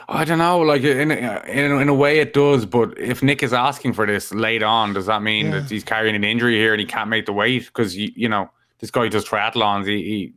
I 0.08 0.24
don't 0.24 0.38
know. 0.38 0.60
Like 0.60 0.82
in 0.82 1.12
in 1.12 1.72
in 1.82 1.90
a 1.90 1.94
way, 1.94 2.20
it 2.20 2.34
does. 2.34 2.66
But 2.66 2.98
if 2.98 3.22
Nick 3.22 3.44
is 3.44 3.54
asking 3.54 3.94
for 3.94 4.06
this 4.06 4.34
late 4.34 4.64
on, 4.64 4.94
does 4.94 5.08
that 5.08 5.22
mean 5.22 5.48
yeah. 5.48 5.60
that 5.60 5.70
he's 5.70 5.84
carrying 5.84 6.16
an 6.16 6.24
injury 6.24 6.56
here 6.56 6.74
and 6.74 6.80
he 6.80 6.86
can't 6.86 7.10
make 7.10 7.26
the 7.26 7.34
weight? 7.34 7.66
Because 7.66 7.96
you, 7.98 8.12
you 8.16 8.30
know 8.30 8.50
this 8.80 8.92
guy 8.92 9.08
does 9.10 9.26
triathlons. 9.26 9.88
He, 9.88 10.04
he 10.04 10.34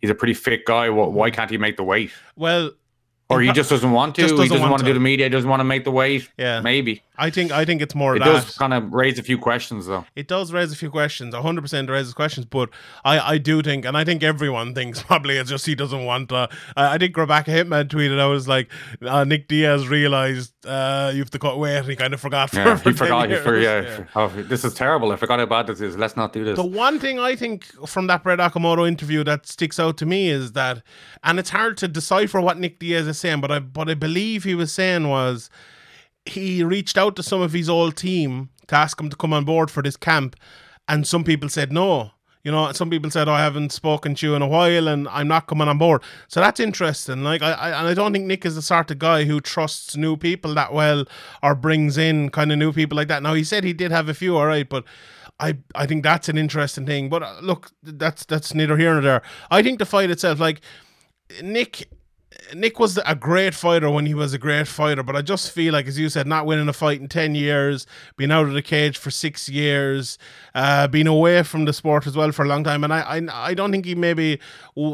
he's 0.00 0.10
a 0.10 0.14
pretty 0.14 0.34
fit 0.34 0.66
guy. 0.66 0.90
Why 0.90 1.30
can't 1.30 1.50
he 1.50 1.58
make 1.58 1.76
the 1.78 1.84
weight? 1.84 2.12
Well, 2.36 2.72
or 3.30 3.42
he 3.42 3.52
just 3.52 3.68
doesn't 3.68 3.90
want 3.90 4.14
to. 4.14 4.22
Doesn't 4.22 4.36
he 4.38 4.48
doesn't 4.48 4.60
want, 4.60 4.70
want 4.70 4.80
to. 4.80 4.86
do 4.86 4.94
the 4.94 5.00
media. 5.00 5.28
Doesn't 5.28 5.48
want 5.50 5.60
to 5.60 5.64
make 5.64 5.84
the 5.84 5.90
weight. 5.90 6.28
Yeah, 6.38 6.60
maybe. 6.60 7.02
I 7.18 7.30
think 7.30 7.52
I 7.52 7.64
think 7.64 7.82
it's 7.82 7.94
more. 7.94 8.16
It 8.16 8.20
that. 8.20 8.24
does 8.24 8.56
kind 8.56 8.72
of 8.72 8.92
raise 8.94 9.18
a 9.18 9.22
few 9.22 9.38
questions, 9.38 9.86
though. 9.86 10.06
It 10.16 10.28
does 10.28 10.52
raise 10.52 10.72
a 10.72 10.76
few 10.76 10.90
questions. 10.90 11.34
hundred 11.34 11.60
percent 11.62 11.90
raises 11.90 12.14
questions, 12.14 12.46
but 12.46 12.70
I 13.04 13.34
I 13.34 13.38
do 13.38 13.60
think, 13.60 13.84
and 13.84 13.96
I 13.96 14.04
think 14.04 14.22
everyone 14.22 14.74
thinks 14.74 15.02
probably 15.08 15.36
it's 15.36 15.50
just 15.50 15.66
he 15.66 15.74
doesn't 15.74 16.04
want. 16.04 16.32
Uh, 16.32 16.48
I, 16.76 16.94
I 16.94 16.98
think 16.98 17.16
Rebecca 17.16 17.50
Hitman 17.50 17.88
tweeted. 17.88 18.18
I 18.18 18.26
was 18.26 18.48
like, 18.48 18.70
uh, 19.02 19.24
Nick 19.24 19.48
Diaz 19.48 19.88
realized 19.88 20.54
uh, 20.64 21.10
you 21.12 21.18
have 21.18 21.30
to 21.30 21.38
cut 21.38 21.58
weight, 21.58 21.76
and 21.76 21.86
he 21.86 21.96
kind 21.96 22.14
of 22.14 22.20
forgot. 22.20 22.50
For, 22.50 22.56
yeah, 22.56 22.76
for 22.82 22.90
he 22.90 22.96
forgot. 22.96 23.28
Years. 23.28 23.44
For, 23.44 23.58
yeah, 23.58 23.80
yeah. 23.80 24.04
Oh, 24.16 24.28
this 24.28 24.64
is 24.64 24.72
terrible. 24.72 25.12
I 25.12 25.16
forgot 25.16 25.38
how 25.38 25.46
bad 25.46 25.66
this 25.66 25.82
is. 25.82 25.98
Let's 25.98 26.16
not 26.16 26.32
do 26.32 26.44
this. 26.44 26.56
The 26.56 26.64
one 26.64 26.98
thing 26.98 27.18
I 27.18 27.36
think 27.36 27.66
from 27.86 28.06
that 28.06 28.22
Brett 28.22 28.38
Okamoto 28.38 28.88
interview 28.88 29.22
that 29.24 29.46
sticks 29.46 29.78
out 29.78 29.98
to 29.98 30.06
me 30.06 30.30
is 30.30 30.52
that, 30.52 30.82
and 31.24 31.38
it's 31.38 31.50
hard 31.50 31.76
to 31.78 31.88
decipher 31.88 32.40
what 32.40 32.58
Nick 32.58 32.78
Diaz 32.78 33.06
is 33.06 33.17
saying, 33.20 33.40
but 33.40 33.50
I 33.50 33.58
but 33.58 33.88
I 33.88 33.94
believe 33.94 34.44
he 34.44 34.54
was 34.54 34.72
saying 34.72 35.08
was 35.08 35.50
he 36.24 36.62
reached 36.62 36.98
out 36.98 37.16
to 37.16 37.22
some 37.22 37.40
of 37.40 37.52
his 37.52 37.68
old 37.68 37.96
team 37.96 38.50
to 38.66 38.76
ask 38.76 39.00
him 39.00 39.08
to 39.08 39.16
come 39.16 39.32
on 39.32 39.44
board 39.44 39.70
for 39.70 39.82
this 39.82 39.96
camp, 39.96 40.36
and 40.86 41.06
some 41.06 41.24
people 41.24 41.48
said 41.48 41.72
no. 41.72 42.12
You 42.44 42.52
know, 42.52 42.72
some 42.72 42.88
people 42.88 43.10
said, 43.10 43.28
oh, 43.28 43.32
I 43.32 43.40
haven't 43.40 43.72
spoken 43.72 44.14
to 44.14 44.26
you 44.26 44.34
in 44.34 44.42
a 44.42 44.46
while 44.46 44.88
and 44.88 45.08
I'm 45.08 45.28
not 45.28 45.48
coming 45.48 45.68
on 45.68 45.76
board. 45.76 46.02
So 46.28 46.40
that's 46.40 46.60
interesting. 46.60 47.22
Like, 47.22 47.42
I, 47.42 47.52
I, 47.52 47.68
and 47.80 47.88
I 47.88 47.94
don't 47.94 48.12
think 48.12 48.26
Nick 48.26 48.46
is 48.46 48.54
the 48.54 48.62
sort 48.62 48.90
of 48.90 48.98
guy 48.98 49.24
who 49.24 49.40
trusts 49.40 49.96
new 49.96 50.16
people 50.16 50.54
that 50.54 50.72
well 50.72 51.04
or 51.42 51.54
brings 51.54 51.98
in 51.98 52.30
kind 52.30 52.50
of 52.50 52.56
new 52.56 52.72
people 52.72 52.96
like 52.96 53.08
that. 53.08 53.22
Now, 53.22 53.34
he 53.34 53.44
said 53.44 53.64
he 53.64 53.74
did 53.74 53.90
have 53.90 54.08
a 54.08 54.14
few, 54.14 54.36
all 54.36 54.46
right, 54.46 54.66
but 54.66 54.84
I, 55.40 55.58
I 55.74 55.84
think 55.84 56.04
that's 56.04 56.28
an 56.28 56.38
interesting 56.38 56.86
thing. 56.86 57.10
But 57.10 57.24
uh, 57.24 57.40
look, 57.42 57.72
that's, 57.82 58.24
that's 58.24 58.54
neither 58.54 58.78
here 58.78 58.94
nor 58.94 59.02
there. 59.02 59.22
I 59.50 59.62
think 59.62 59.80
the 59.80 59.84
fight 59.84 60.08
itself, 60.08 60.38
like, 60.38 60.60
Nick 61.42 61.90
Nick 62.54 62.78
was 62.78 62.98
a 63.04 63.14
great 63.14 63.54
fighter 63.54 63.90
when 63.90 64.06
he 64.06 64.14
was 64.14 64.32
a 64.32 64.38
great 64.38 64.66
fighter, 64.66 65.02
but 65.02 65.16
I 65.16 65.22
just 65.22 65.50
feel 65.50 65.72
like, 65.72 65.86
as 65.86 65.98
you 65.98 66.08
said, 66.08 66.26
not 66.26 66.46
winning 66.46 66.68
a 66.68 66.72
fight 66.72 67.00
in 67.00 67.08
10 67.08 67.34
years, 67.34 67.86
being 68.16 68.30
out 68.30 68.46
of 68.46 68.52
the 68.52 68.62
cage 68.62 68.96
for 68.96 69.10
six 69.10 69.48
years, 69.48 70.18
uh, 70.54 70.88
being 70.88 71.06
away 71.06 71.42
from 71.42 71.64
the 71.64 71.72
sport 71.72 72.06
as 72.06 72.16
well 72.16 72.32
for 72.32 72.44
a 72.44 72.48
long 72.48 72.64
time. 72.64 72.84
And 72.84 72.92
I, 72.92 73.00
I, 73.00 73.50
I 73.50 73.54
don't 73.54 73.70
think 73.70 73.84
he 73.84 73.94
maybe 73.94 74.40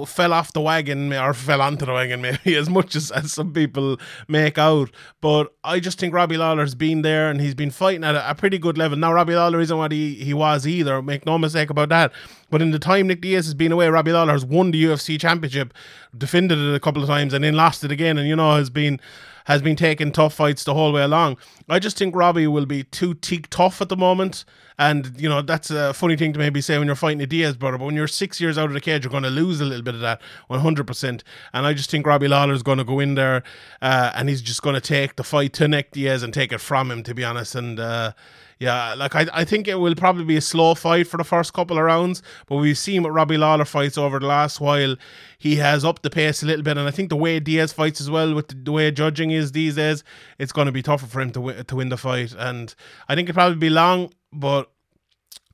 fell 0.07 0.33
off 0.33 0.53
the 0.53 0.61
wagon 0.61 1.13
or 1.13 1.35
fell 1.35 1.61
onto 1.61 1.87
the 1.87 1.93
wagon, 1.93 2.21
maybe 2.45 2.57
as 2.57 2.69
much 2.69 2.95
as, 2.95 3.11
as 3.11 3.33
some 3.33 3.53
people 3.53 3.99
make 4.29 4.59
out. 4.59 4.91
But 5.21 5.55
I 5.63 5.81
just 5.81 5.99
think 5.99 6.15
Robbie 6.15 6.37
Lawler's 6.37 6.75
been 6.75 7.03
there 7.03 7.31
and 7.31 7.41
he's 7.41 7.55
been 7.55 7.71
fighting 7.71 8.05
at 8.05 8.15
a, 8.15 8.31
a 8.31 8.35
pretty 8.35 8.59
good 8.59 8.79
level. 8.79 8.99
Now, 8.99 9.13
Robbie 9.13 9.35
Lawler 9.35 9.61
isn't 9.61 9.77
what 9.77 9.93
he, 9.93 10.15
he 10.15 10.35
was 10.35 10.67
either, 10.67 11.03
make 11.03 11.27
no 11.27 11.39
mistake 11.39 11.71
about 11.71 11.89
that. 11.91 12.13
But 12.55 12.63
in 12.63 12.71
the 12.71 12.79
time 12.79 13.09
Nick 13.09 13.21
Diaz 13.21 13.47
has 13.47 13.55
been 13.55 13.73
away, 13.73 13.89
Robbie 13.89 14.13
Lawler 14.13 14.31
has 14.31 14.45
won 14.45 14.71
the 14.71 14.85
UFC 14.85 15.19
championship, 15.19 15.75
defended 16.17 16.57
it 16.57 16.73
a 16.73 16.79
couple 16.79 17.03
of 17.03 17.09
times, 17.09 17.35
and 17.35 17.43
then 17.43 17.55
lost 17.55 17.83
it 17.83 17.91
again. 17.91 18.17
And 18.17 18.29
you 18.29 18.37
know 18.37 18.55
has 18.55 18.71
been 18.71 19.01
has 19.47 19.61
been 19.61 19.75
taking 19.75 20.13
tough 20.13 20.35
fights 20.35 20.63
the 20.63 20.73
whole 20.73 20.93
way 20.93 21.03
along. 21.03 21.37
I 21.69 21.81
just 21.81 21.99
think 21.99 22.15
Robbie 22.15 22.47
will 22.47 22.65
be 22.65 22.85
too 22.85 23.15
teak 23.15 23.51
tough 23.51 23.83
at 23.83 23.89
the 23.89 23.97
moment. 23.97 24.45
And, 24.79 25.21
you 25.21 25.29
know, 25.29 25.43
that's 25.43 25.73
a 25.73 25.93
funny 25.95 26.17
thing 26.17 26.33
to 26.33 26.39
maybe 26.39 26.61
say 26.61 26.79
when 26.79 26.87
you're 26.87 26.95
fighting 26.95 27.21
a 27.21 27.27
Diaz 27.27 27.57
brother, 27.57 27.77
but 27.77 27.87
when 27.87 27.97
you're 27.97 28.07
six 28.07 28.41
years 28.41 28.57
out 28.57 28.67
of 28.67 28.73
the 28.73 28.81
cage, 28.81 29.03
you're 29.03 29.11
going 29.11 29.25
to 29.25 29.31
lose 29.31 29.61
a 29.61 29.65
little 29.65 29.83
bit 29.83 29.97
of 29.97 30.01
that 30.03 30.23
100%. 30.49 31.23
And 31.53 31.67
I 31.67 31.73
just 31.75 31.91
think 31.91 32.07
Robbie 32.07 32.29
Lawler 32.29 32.55
is 32.55 32.63
going 32.63 32.79
to 32.79 32.85
go 32.85 33.01
in 33.01 33.17
there 33.17 33.43
uh, 33.83 34.13
and 34.15 34.29
he's 34.29 34.43
just 34.43 34.63
going 34.63 34.75
to 34.75 34.81
take 34.81 35.17
the 35.17 35.25
fight 35.25 35.53
to 35.55 35.67
Nick 35.67 35.91
Diaz 35.91 36.23
and 36.23 36.33
take 36.33 36.53
it 36.53 36.61
from 36.61 36.93
him, 36.93 37.03
to 37.03 37.15
be 37.15 37.25
honest. 37.25 37.57
And, 37.57 37.81
uh, 37.81 38.13
yeah, 38.59 38.95
like 38.95 39.15
I, 39.15 39.27
I 39.33 39.45
think 39.45 39.69
it 39.69 39.77
will 39.77 39.95
probably 39.95 40.25
be 40.25 40.37
a 40.37 40.41
slow 40.41 40.75
fight 40.75 41.07
for 41.07 41.17
the 41.17 41.25
first 41.25 41.53
couple 41.53 41.79
of 41.79 41.85
rounds, 41.85 42.23
but 42.47 42.57
we've 42.57 42.79
seen 42.79 43.03
what 43.03 43.13
Robbie 43.13 43.37
Lawler 43.37 43.65
fights 43.65 43.99
over 43.99 44.19
the 44.19 44.27
last 44.27 44.61
while. 44.61 44.97
He 45.39 45.57
has 45.57 45.85
upped 45.85 46.03
the 46.03 46.11
pace 46.11 46.43
a 46.43 46.47
little 46.47 46.63
bit, 46.63 46.79
and 46.79 46.89
I 46.89 46.91
think 46.91 47.09
the 47.09 47.17
way 47.17 47.41
Diaz 47.41 47.73
fights 47.73 48.01
as 48.01 48.11
well, 48.11 48.35
with 48.35 48.49
the, 48.49 48.55
the 48.55 48.73
way 48.73 48.91
judging 48.91 49.31
is 49.31 49.53
these 49.53 49.75
days, 49.75 50.05
it's 50.39 50.53
going 50.53 50.67
to 50.67 50.73
be 50.73 50.83
tougher 50.83 51.07
for 51.07 51.21
him 51.21 51.31
to 51.33 51.41
win, 51.41 51.65
to 51.65 51.77
win 51.77 51.89
the 51.89 51.97
fight. 51.97 52.35
And 52.37 52.75
I 53.09 53.15
think 53.15 53.29
it'll 53.29 53.39
probably 53.39 53.59
be 53.59 53.71
long, 53.71 54.13
but 54.33 54.71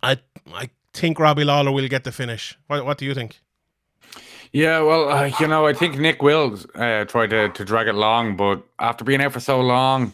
I 0.02 0.18
I 0.54 0.70
think 0.92 1.18
Robbie 1.18 1.44
Lawler 1.44 1.72
will 1.72 1.88
get 1.88 2.04
the 2.04 2.12
finish. 2.12 2.58
What, 2.66 2.84
what 2.84 2.98
do 2.98 3.04
you 3.04 3.14
think? 3.14 3.40
Yeah, 4.52 4.80
well, 4.80 5.08
uh, 5.10 5.30
you 5.38 5.46
know, 5.46 5.66
I 5.66 5.72
think 5.72 5.96
Nick 5.96 6.22
will 6.22 6.58
uh, 6.74 7.04
try 7.04 7.28
to, 7.28 7.50
to 7.50 7.64
drag 7.64 7.86
it 7.86 7.94
long, 7.94 8.36
but 8.36 8.60
after 8.80 9.04
being 9.04 9.22
out 9.22 9.32
for 9.32 9.38
so 9.38 9.60
long, 9.60 10.12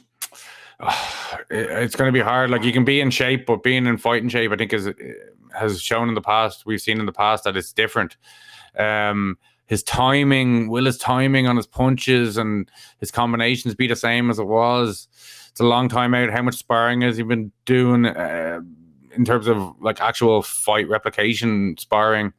it's 1.51 1.97
going 1.97 2.09
to 2.09 2.13
be 2.13 2.21
hard. 2.21 2.51
Like 2.51 2.65
you 2.65 2.73
can 2.73 2.85
be 2.85 3.01
in 3.01 3.11
shape, 3.11 3.47
but 3.47 3.63
being 3.63 3.87
in 3.87 3.97
fighting 3.97 4.29
shape, 4.29 4.53
I 4.53 4.57
think 4.57 4.73
is 4.73 4.91
has 5.55 5.81
shown 5.81 6.09
in 6.09 6.15
the 6.15 6.21
past. 6.21 6.67
We've 6.67 6.81
seen 6.81 7.01
in 7.01 7.07
the 7.07 7.13
past 7.13 7.45
that 7.45 7.57
it's 7.57 7.73
different. 7.73 8.17
Um, 8.79 9.39
his 9.67 9.83
timing, 9.83 10.69
will 10.69 10.85
his 10.85 10.99
timing 10.99 11.47
on 11.47 11.57
his 11.57 11.67
punches 11.67 12.37
and 12.37 12.71
his 12.99 13.11
combinations 13.11 13.75
be 13.75 13.87
the 13.87 13.97
same 13.97 14.31
as 14.31 14.39
it 14.39 14.47
was? 14.47 15.09
It's 15.51 15.61
a 15.61 15.65
long 15.65 15.89
time 15.89 16.15
out. 16.15 16.31
How 16.31 16.43
much 16.43 16.57
sparring 16.57 17.01
has 17.01 17.17
he 17.17 17.23
been 17.23 17.51
doing 17.65 18.07
uh, 18.07 18.61
in 19.13 19.25
terms 19.25 19.49
of 19.49 19.75
like 19.81 20.01
actual 20.01 20.43
fight 20.43 20.89
replication 20.89 21.77
sparring? 21.79 22.33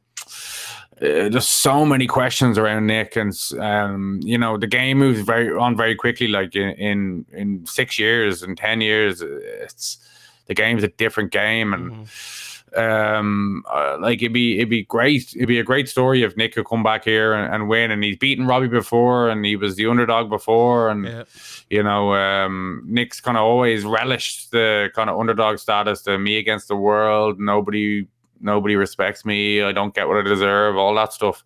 Uh, 1.00 1.28
there's 1.28 1.46
so 1.46 1.84
many 1.84 2.06
questions 2.06 2.58
around 2.58 2.86
Nick, 2.86 3.14
and 3.14 3.32
um, 3.60 4.20
you 4.22 4.36
know 4.36 4.56
the 4.56 4.66
game 4.66 4.98
moves 4.98 5.20
very 5.20 5.52
on 5.52 5.76
very 5.76 5.94
quickly. 5.94 6.26
Like 6.26 6.56
in, 6.56 6.70
in 6.70 7.26
in 7.32 7.66
six 7.66 7.98
years 7.98 8.42
and 8.42 8.58
ten 8.58 8.80
years, 8.80 9.22
it's 9.22 9.98
the 10.46 10.54
game's 10.54 10.82
a 10.82 10.88
different 10.88 11.30
game, 11.30 11.72
and 11.72 11.92
mm-hmm. 11.92 12.80
um, 12.80 13.64
uh, 13.72 13.96
like 14.00 14.20
it'd 14.22 14.32
be 14.32 14.56
it'd 14.56 14.70
be 14.70 14.82
great. 14.82 15.32
It'd 15.36 15.46
be 15.46 15.60
a 15.60 15.64
great 15.64 15.88
story 15.88 16.24
if 16.24 16.36
Nick 16.36 16.54
could 16.54 16.66
come 16.66 16.82
back 16.82 17.04
here 17.04 17.32
and, 17.32 17.54
and 17.54 17.68
win. 17.68 17.92
And 17.92 18.02
he's 18.02 18.16
beaten 18.16 18.48
Robbie 18.48 18.66
before, 18.66 19.28
and 19.28 19.44
he 19.44 19.54
was 19.54 19.76
the 19.76 19.86
underdog 19.86 20.28
before, 20.28 20.88
and 20.88 21.04
yeah. 21.04 21.24
you 21.70 21.82
know 21.84 22.14
um, 22.14 22.82
Nick's 22.86 23.20
kind 23.20 23.36
of 23.36 23.44
always 23.44 23.84
relished 23.84 24.50
the 24.50 24.90
kind 24.96 25.08
of 25.08 25.20
underdog 25.20 25.58
status, 25.58 26.02
the 26.02 26.18
me 26.18 26.38
against 26.38 26.66
the 26.66 26.76
world. 26.76 27.38
Nobody 27.38 28.08
nobody 28.40 28.76
respects 28.76 29.24
me. 29.24 29.62
I 29.62 29.72
don't 29.72 29.94
get 29.94 30.08
what 30.08 30.18
I 30.18 30.22
deserve. 30.22 30.76
All 30.76 30.94
that 30.94 31.12
stuff. 31.12 31.44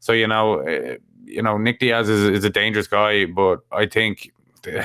So 0.00 0.12
you 0.12 0.26
know, 0.26 0.60
uh, 0.60 0.96
you 1.24 1.42
know, 1.42 1.58
Nick 1.58 1.80
Diaz 1.80 2.08
is, 2.08 2.22
is 2.22 2.44
a 2.44 2.50
dangerous 2.50 2.86
guy, 2.86 3.26
but 3.26 3.60
I 3.72 3.86
think, 3.86 4.32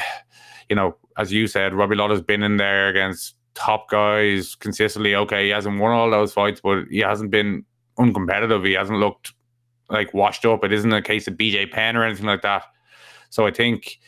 you 0.70 0.76
know, 0.76 0.96
as 1.18 1.32
you 1.32 1.48
said, 1.48 1.74
Robbie 1.74 1.96
Lawler's 1.96 2.22
been 2.22 2.44
in 2.44 2.58
there 2.58 2.90
against 2.90 3.36
top 3.54 3.90
guys 3.90 4.56
consistently. 4.56 5.16
Okay, 5.16 5.46
he 5.46 5.50
hasn't 5.50 5.80
won 5.80 5.92
all 5.92 6.10
those 6.10 6.34
fights, 6.34 6.62
but 6.62 6.86
he 6.90 7.00
hasn't 7.00 7.32
been 7.32 7.66
uncompetitive. 8.00 8.66
He 8.66 8.74
hasn't 8.74 9.00
looked 9.00 9.34
like 9.90 10.14
washed 10.14 10.46
up. 10.46 10.64
It 10.64 10.72
isn't 10.72 10.92
a 10.92 11.02
case 11.02 11.28
of 11.28 11.36
BJ 11.36 11.72
Penn 11.72 11.96
or 11.96 12.04
anything 12.04 12.26
like 12.26 12.42
that. 12.42 12.64
So 13.30 13.46
I 13.46 13.52
think, 13.52 14.00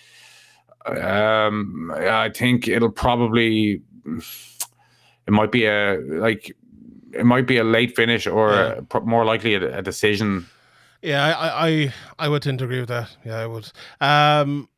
um, 0.86 1.91
I 1.95 2.29
think 2.29 2.67
it'll 2.67 2.91
probably, 2.91 3.82
it 4.06 5.32
might 5.32 5.51
be 5.51 5.65
a 5.65 5.99
like 6.08 6.56
it 7.13 7.26
might 7.26 7.47
be 7.47 7.58
a 7.58 7.63
late 7.63 7.95
finish 7.95 8.28
or 8.28 8.52
yeah. 8.52 8.82
a, 8.91 8.99
more 9.02 9.26
likely 9.26 9.56
a, 9.56 9.80
a, 9.80 9.82
decision. 9.82 10.47
Yeah, 11.02 11.36
I, 11.38 11.69
I 11.69 11.93
I 12.19 12.30
would 12.30 12.41
tend 12.41 12.60
to 12.60 12.65
agree 12.65 12.80
with 12.80 12.89
that. 12.89 13.15
Yeah, 13.26 13.38
I 13.38 13.47
would. 13.47 13.71
Um, 13.99 14.69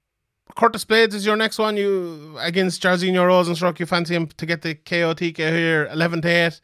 Curtis 0.55 0.85
Blaydes 0.85 1.13
is 1.13 1.25
your 1.25 1.35
next 1.35 1.59
one. 1.59 1.77
You 1.77 2.35
against 2.39 2.81
Jairzinho 2.81 3.25
Rozenstruik. 3.25 3.79
You 3.79 3.85
fancy 3.85 4.15
him 4.15 4.27
to 4.27 4.45
get 4.45 4.61
the 4.61 4.75
KOTK 4.75 5.37
here, 5.37 5.87
eleven 5.91 6.21
to 6.21 6.27
eight. 6.27 6.61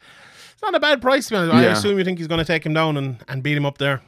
It's 0.52 0.62
not 0.62 0.74
a 0.74 0.80
bad 0.80 1.02
price, 1.02 1.30
man. 1.30 1.50
I 1.50 1.64
assume 1.64 1.98
you 1.98 2.04
think 2.04 2.18
he's 2.18 2.28
going 2.28 2.38
to 2.38 2.44
take 2.44 2.64
him 2.64 2.74
down 2.74 2.96
and, 2.96 3.16
and 3.28 3.42
beat 3.42 3.56
him 3.56 3.66
up 3.66 3.78
there. 3.78 4.00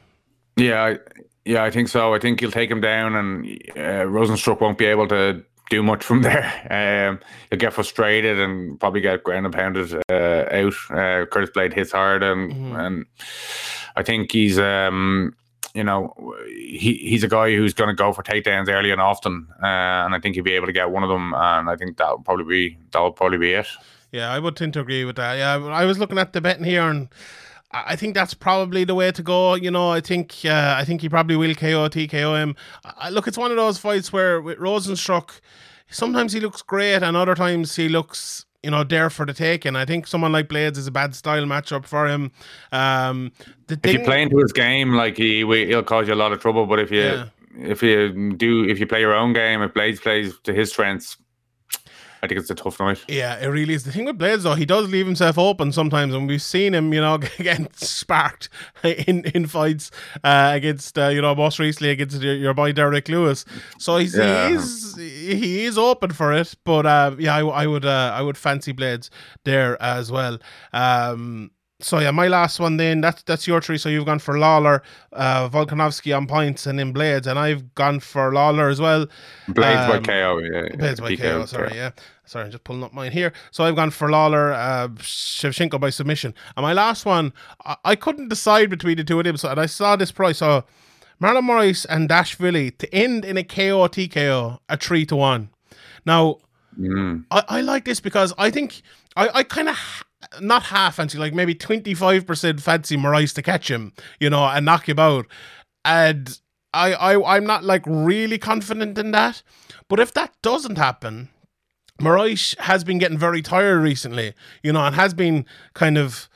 Yeah, 0.55 0.83
I, 0.83 0.99
yeah, 1.43 1.63
I 1.63 1.71
think 1.71 1.89
so. 1.89 2.13
I 2.13 2.19
think 2.19 2.39
he'll 2.39 2.51
take 2.51 2.71
him 2.71 2.81
down, 2.81 3.15
and 3.15 3.45
uh, 3.71 4.05
Rozenstruik 4.07 4.61
won't 4.61 4.77
be 4.77 4.85
able 4.85 5.07
to 5.09 5.43
do 5.69 5.83
much 5.83 6.03
from 6.03 6.21
there. 6.23 7.09
Um, 7.09 7.19
he'll 7.49 7.59
get 7.59 7.73
frustrated 7.73 8.39
and 8.39 8.79
probably 8.79 9.01
get 9.01 9.23
ground 9.23 9.45
and 9.45 9.55
pounded 9.55 9.93
uh, 10.09 10.45
out. 10.51 10.73
Uh, 10.89 11.25
Curtis 11.25 11.51
Blaydes 11.55 11.73
hits 11.73 11.91
hard, 11.91 12.23
and 12.23 12.51
mm-hmm. 12.51 12.75
and 12.75 13.05
I 13.95 14.03
think 14.03 14.31
he's 14.31 14.59
um, 14.59 15.33
you 15.75 15.83
know, 15.83 16.13
he 16.47 16.93
he's 16.95 17.23
a 17.23 17.27
guy 17.27 17.53
who's 17.53 17.73
going 17.73 17.89
to 17.89 17.93
go 17.93 18.13
for 18.13 18.23
takedowns 18.23 18.69
early 18.69 18.91
and 18.91 19.01
often, 19.01 19.47
uh, 19.61 20.05
and 20.05 20.15
I 20.15 20.19
think 20.19 20.35
he'll 20.35 20.43
be 20.43 20.53
able 20.53 20.67
to 20.67 20.73
get 20.73 20.89
one 20.89 21.03
of 21.03 21.09
them. 21.09 21.33
And 21.35 21.69
I 21.69 21.75
think 21.75 21.97
that 21.97 22.09
will 22.09 22.23
probably 22.23 22.45
be 22.45 22.77
that 22.91 22.99
will 22.99 23.11
probably 23.11 23.37
be 23.37 23.53
it. 23.53 23.67
Yeah, 24.11 24.31
I 24.31 24.39
would 24.39 24.55
tend 24.55 24.73
to 24.75 24.79
agree 24.79 25.03
with 25.03 25.17
that. 25.17 25.33
Yeah, 25.33 25.57
I 25.67 25.83
was 25.83 25.99
looking 25.99 26.17
at 26.17 26.31
the 26.31 26.39
betting 26.39 26.63
here, 26.63 26.83
and 26.83 27.09
I 27.87 27.95
think 27.95 28.13
that's 28.13 28.33
probably 28.33 28.83
the 28.83 28.95
way 28.95 29.11
to 29.11 29.23
go. 29.23 29.55
You 29.55 29.71
know, 29.71 29.89
I 29.89 30.01
think 30.01 30.35
uh, 30.45 30.75
I 30.77 30.85
think 30.85 31.01
he 31.01 31.09
probably 31.09 31.35
will 31.35 31.55
KO 31.55 31.89
TKO 31.89 32.41
him. 32.41 32.55
I, 32.83 33.09
look, 33.09 33.27
it's 33.27 33.37
one 33.37 33.51
of 33.51 33.57
those 33.57 33.77
fights 33.77 34.13
where 34.13 34.41
with 34.41 34.57
Rozenstruik, 34.59 35.39
sometimes 35.89 36.33
he 36.33 36.39
looks 36.39 36.61
great, 36.61 37.03
and 37.03 37.17
other 37.17 37.35
times 37.35 37.75
he 37.75 37.89
looks 37.89 38.45
you 38.65 38.71
know, 38.71 38.83
there 38.83 39.11
for 39.11 39.27
the 39.27 39.33
taking. 39.33 39.75
I 39.75 39.85
think 39.85 40.07
someone 40.07 40.31
like 40.31 40.47
Blaydes 40.47 40.77
is 40.77 40.87
a 40.87 40.91
bad 40.91 41.13
style 41.13 41.43
matchup 41.43 41.85
for 41.85 42.07
him. 42.07 42.31
Um, 42.71 43.31
if 43.69 43.79
thing, 43.79 43.99
you 43.99 44.03
play 44.03 44.23
into 44.23 44.39
his 44.39 44.51
game, 44.51 44.93
like 44.93 45.17
he 45.17 45.45
he'll 45.45 45.83
cause 45.83 46.07
you 46.07 46.15
a 46.15 46.15
lot 46.15 46.31
of 46.31 46.41
trouble. 46.41 46.65
But 46.65 46.79
if 46.79 46.89
you 46.89 47.01
yeah. 47.01 47.25
if 47.59 47.83
you 47.83 48.33
do 48.33 48.67
if 48.67 48.79
you 48.79 48.87
play 48.87 49.01
your 49.01 49.13
own 49.13 49.33
game, 49.33 49.61
if 49.61 49.71
Blaydes 49.75 50.01
plays 50.01 50.39
to 50.45 50.51
his 50.51 50.71
strengths, 50.71 51.15
I 52.23 52.27
think 52.27 52.39
it's 52.39 52.49
a 52.49 52.55
tough 52.55 52.79
night. 52.79 53.03
Yeah, 53.07 53.37
it 53.37 53.47
really 53.47 53.73
is. 53.73 53.83
The 53.83 53.91
thing 53.91 54.05
with 54.05 54.17
Blaydes, 54.17 54.43
though, 54.43 54.55
he 54.55 54.65
does 54.65 54.89
leave 54.89 55.05
himself 55.05 55.37
open 55.37 55.71
sometimes, 55.71 56.13
and 56.13 56.27
we've 56.27 56.41
seen 56.41 56.73
him, 56.73 56.93
you 56.93 57.01
know, 57.01 57.17
getting 57.37 57.67
sparked 57.73 58.49
in 58.83 59.25
in 59.25 59.47
fights 59.47 59.91
uh, 60.23 60.51
against, 60.53 60.97
uh, 60.97 61.07
you 61.07 61.21
know, 61.21 61.35
most 61.35 61.59
recently 61.59 61.89
against 61.89 62.21
your, 62.21 62.35
your 62.35 62.53
boy 62.53 62.71
Derrick 62.71 63.09
Lewis. 63.09 63.45
So 63.77 63.97
he's 63.97 64.17
yeah. 64.17 64.47
he 64.47 64.55
is 64.55 64.95
he 64.95 65.65
is 65.65 65.77
open 65.77 66.11
for 66.11 66.33
it, 66.33 66.55
but 66.63 66.85
uh, 66.85 67.15
yeah, 67.19 67.35
I, 67.35 67.45
I 67.45 67.67
would 67.67 67.85
uh, 67.85 68.11
I 68.13 68.21
would 68.21 68.37
fancy 68.37 68.73
Blaydes 68.73 69.09
there 69.43 69.81
as 69.81 70.11
well. 70.11 70.39
Um, 70.73 71.51
so 71.81 71.99
yeah, 71.99 72.11
my 72.11 72.27
last 72.27 72.59
one 72.59 72.77
then 72.77 73.01
that's 73.01 73.21
that's 73.23 73.47
your 73.47 73.61
three. 73.61 73.77
So 73.77 73.89
you've 73.89 74.05
gone 74.05 74.19
for 74.19 74.39
Lawler, 74.39 74.81
uh, 75.11 75.49
Volkanovski 75.49 76.15
on 76.15 76.25
points, 76.25 76.65
and 76.65 76.79
in 76.79 76.93
Blaydes, 76.93 77.27
and 77.27 77.37
I've 77.37 77.75
gone 77.75 77.99
for 77.99 78.33
Lawler 78.33 78.69
as 78.69 78.79
well. 78.79 79.07
Blaydes 79.49 79.89
um, 79.89 79.89
by 79.91 79.99
KO, 79.99 80.39
yeah. 80.39 80.69
Blaydes 80.69 81.01
by 81.01 81.15
KO, 81.15 81.45
sorry, 81.45 81.75
yeah. 81.75 81.91
Sorry, 82.25 82.45
I'm 82.45 82.51
just 82.51 82.63
pulling 82.63 82.83
up 82.83 82.93
mine 82.93 83.11
here. 83.11 83.33
So 83.51 83.65
I've 83.65 83.75
gone 83.75 83.91
for 83.91 84.09
Lawler, 84.09 84.53
uh, 84.53 84.87
Shevchenko 84.97 85.79
by 85.79 85.89
submission. 85.89 86.33
And 86.55 86.63
my 86.63 86.73
last 86.73 87.05
one, 87.05 87.33
I, 87.65 87.75
I 87.83 87.95
couldn't 87.95 88.29
decide 88.29 88.69
between 88.69 88.97
the 88.97 89.03
two 89.03 89.19
of 89.19 89.25
them. 89.25 89.37
So 89.37 89.49
and 89.49 89.59
I 89.59 89.65
saw 89.65 89.95
this 89.95 90.11
price. 90.11 90.37
So 90.37 90.63
Marlon 91.21 91.43
Moraes 91.43 91.85
and 91.89 92.09
Dashvili 92.09 92.77
to 92.77 92.93
end 92.95 93.25
in 93.25 93.37
a 93.37 93.43
KO 93.43 93.87
TKO, 93.87 94.59
a 94.69 94.77
three 94.77 95.05
to 95.07 95.15
one. 95.15 95.49
Now, 96.05 96.37
mm. 96.79 97.25
I, 97.31 97.43
I 97.47 97.61
like 97.61 97.85
this 97.85 97.99
because 97.99 98.33
I 98.37 98.49
think 98.49 98.81
I, 99.15 99.29
I 99.39 99.43
kind 99.43 99.69
of 99.69 99.77
not 100.41 100.63
half 100.63 100.95
fancy, 100.95 101.17
like 101.17 101.33
maybe 101.33 101.55
25% 101.55 102.59
fancy 102.59 102.97
Moraes 102.97 103.33
to 103.35 103.41
catch 103.41 103.69
him, 103.69 103.93
you 104.19 104.29
know, 104.29 104.45
and 104.45 104.65
knock 104.65 104.87
him 104.87 104.99
out. 104.99 105.27
And 105.83 106.39
I, 106.73 106.93
I 106.93 107.37
I'm 107.37 107.45
not 107.45 107.63
like 107.63 107.83
really 107.85 108.37
confident 108.37 108.97
in 108.97 109.11
that. 109.11 109.43
But 109.87 109.99
if 109.99 110.13
that 110.13 110.33
doesn't 110.41 110.77
happen, 110.77 111.29
Moraes 112.01 112.57
has 112.59 112.83
been 112.83 112.97
getting 112.97 113.17
very 113.17 113.41
tired 113.41 113.81
recently, 113.81 114.33
you 114.63 114.73
know, 114.73 114.81
and 114.85 114.95
has 114.95 115.13
been 115.13 115.45
kind 115.73 115.97
of. 115.97 116.29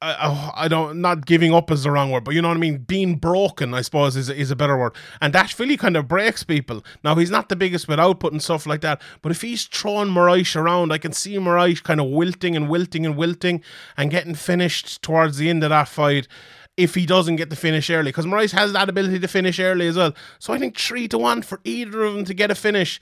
I, 0.00 0.52
I 0.54 0.68
don't 0.68 1.00
not 1.00 1.26
giving 1.26 1.52
up 1.52 1.72
is 1.72 1.82
the 1.82 1.90
wrong 1.90 2.12
word, 2.12 2.22
but 2.22 2.32
you 2.32 2.40
know 2.40 2.48
what 2.48 2.56
I 2.56 2.60
mean. 2.60 2.78
Being 2.78 3.16
broken, 3.16 3.74
I 3.74 3.80
suppose, 3.80 4.14
is 4.14 4.30
is 4.30 4.50
a 4.52 4.56
better 4.56 4.78
word. 4.78 4.94
And 5.20 5.34
Dashvili 5.34 5.76
kind 5.76 5.96
of 5.96 6.06
breaks 6.06 6.44
people. 6.44 6.84
Now 7.02 7.16
he's 7.16 7.32
not 7.32 7.48
the 7.48 7.56
biggest 7.56 7.88
with 7.88 7.98
output 7.98 8.32
and 8.32 8.40
stuff 8.40 8.64
like 8.64 8.80
that, 8.82 9.02
but 9.22 9.32
if 9.32 9.42
he's 9.42 9.64
throwing 9.64 10.08
Moraes 10.08 10.54
around, 10.54 10.92
I 10.92 10.98
can 10.98 11.12
see 11.12 11.34
Moraes 11.36 11.82
kind 11.82 12.00
of 12.00 12.06
wilting 12.06 12.54
and 12.54 12.68
wilting 12.68 13.04
and 13.04 13.16
wilting 13.16 13.62
and 13.96 14.10
getting 14.10 14.36
finished 14.36 15.02
towards 15.02 15.38
the 15.38 15.50
end 15.50 15.64
of 15.64 15.70
that 15.70 15.88
fight 15.88 16.28
if 16.76 16.94
he 16.94 17.04
doesn't 17.04 17.36
get 17.36 17.50
the 17.50 17.56
finish 17.56 17.90
early, 17.90 18.10
because 18.10 18.24
Moraes 18.24 18.52
has 18.52 18.72
that 18.74 18.88
ability 18.88 19.18
to 19.18 19.26
finish 19.26 19.58
early 19.58 19.88
as 19.88 19.96
well. 19.96 20.14
So 20.38 20.52
I 20.52 20.58
think 20.58 20.78
three 20.78 21.08
to 21.08 21.18
one 21.18 21.42
for 21.42 21.60
either 21.64 22.04
of 22.04 22.14
them 22.14 22.24
to 22.24 22.34
get 22.34 22.52
a 22.52 22.54
finish? 22.54 23.00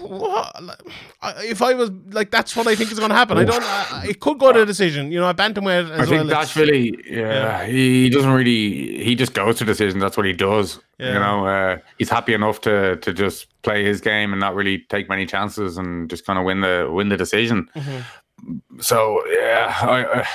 If 0.00 1.62
I 1.62 1.74
was 1.74 1.90
like, 2.10 2.30
that's 2.30 2.54
what 2.56 2.66
I 2.66 2.74
think 2.74 2.92
is 2.92 2.98
going 2.98 3.10
to 3.10 3.16
happen. 3.16 3.38
I 3.38 3.44
don't. 3.44 3.62
I, 3.62 4.06
it 4.08 4.20
could 4.20 4.38
go 4.38 4.52
to 4.52 4.62
a 4.62 4.66
decision. 4.66 5.12
You 5.12 5.20
know, 5.20 5.28
a 5.28 5.34
bantamweight 5.34 5.90
as 5.90 5.90
I 5.90 6.04
think 6.06 6.10
well. 6.10 6.26
That's 6.26 6.56
really, 6.56 6.98
yeah, 7.08 7.62
yeah, 7.62 7.66
He 7.66 8.10
doesn't 8.10 8.30
really. 8.30 9.02
He 9.04 9.14
just 9.14 9.34
goes 9.34 9.58
to 9.58 9.64
decision. 9.64 9.98
That's 9.98 10.16
what 10.16 10.26
he 10.26 10.32
does. 10.32 10.80
Yeah. 10.98 11.14
You 11.14 11.18
know, 11.20 11.46
uh, 11.46 11.78
he's 11.98 12.10
happy 12.10 12.34
enough 12.34 12.60
to 12.62 12.96
to 12.96 13.12
just 13.12 13.46
play 13.62 13.84
his 13.84 14.00
game 14.00 14.32
and 14.32 14.40
not 14.40 14.54
really 14.54 14.78
take 14.88 15.08
many 15.08 15.26
chances 15.26 15.78
and 15.78 16.08
just 16.08 16.24
kind 16.24 16.38
of 16.38 16.44
win 16.44 16.60
the 16.60 16.88
win 16.92 17.08
the 17.08 17.16
decision. 17.16 17.68
Mm-hmm. 17.74 18.80
So 18.80 19.22
yeah, 19.28 19.74
I, 19.82 20.20
I, 20.20 20.28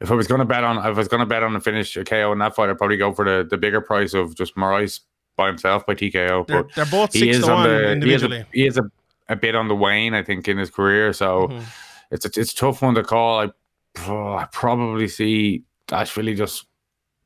if 0.00 0.10
I 0.10 0.14
was 0.14 0.26
going 0.26 0.40
to 0.40 0.44
bet 0.44 0.64
on, 0.64 0.78
if 0.78 0.84
I 0.84 0.90
was 0.90 1.08
going 1.08 1.20
to 1.20 1.26
bet 1.26 1.42
on 1.42 1.52
the 1.52 1.60
finish 1.60 1.96
a 1.96 2.04
KO 2.04 2.32
in 2.32 2.38
that 2.38 2.54
fight, 2.54 2.68
I'd 2.70 2.78
probably 2.78 2.96
go 2.96 3.12
for 3.12 3.24
the 3.24 3.46
the 3.48 3.56
bigger 3.56 3.80
price 3.80 4.14
of 4.14 4.34
just 4.34 4.56
Moraes 4.56 5.00
by 5.36 5.48
himself 5.48 5.86
by 5.86 5.94
TKO. 5.94 6.46
They're, 6.46 6.62
but 6.62 6.74
they're 6.74 6.86
both 6.86 7.12
he 7.12 7.30
is 7.30 7.44
on 7.44 7.64
the, 7.64 7.92
individually. 7.92 8.44
He 8.52 8.66
is, 8.66 8.76
a, 8.76 8.82
he 8.82 8.84
is 8.84 8.90
a, 9.28 9.32
a, 9.32 9.36
bit 9.36 9.54
on 9.54 9.68
the 9.68 9.76
wane, 9.76 10.14
I 10.14 10.22
think, 10.22 10.48
in 10.48 10.58
his 10.58 10.70
career. 10.70 11.12
So 11.12 11.48
mm-hmm. 11.48 11.64
it's 12.10 12.24
a, 12.24 12.40
it's 12.40 12.52
a 12.52 12.56
tough 12.56 12.82
one 12.82 12.94
to 12.94 13.02
call. 13.02 13.40
I, 13.40 13.50
oh, 14.06 14.34
I 14.34 14.46
probably 14.52 15.08
see 15.08 15.64
Dashvili 15.88 16.36
just 16.36 16.66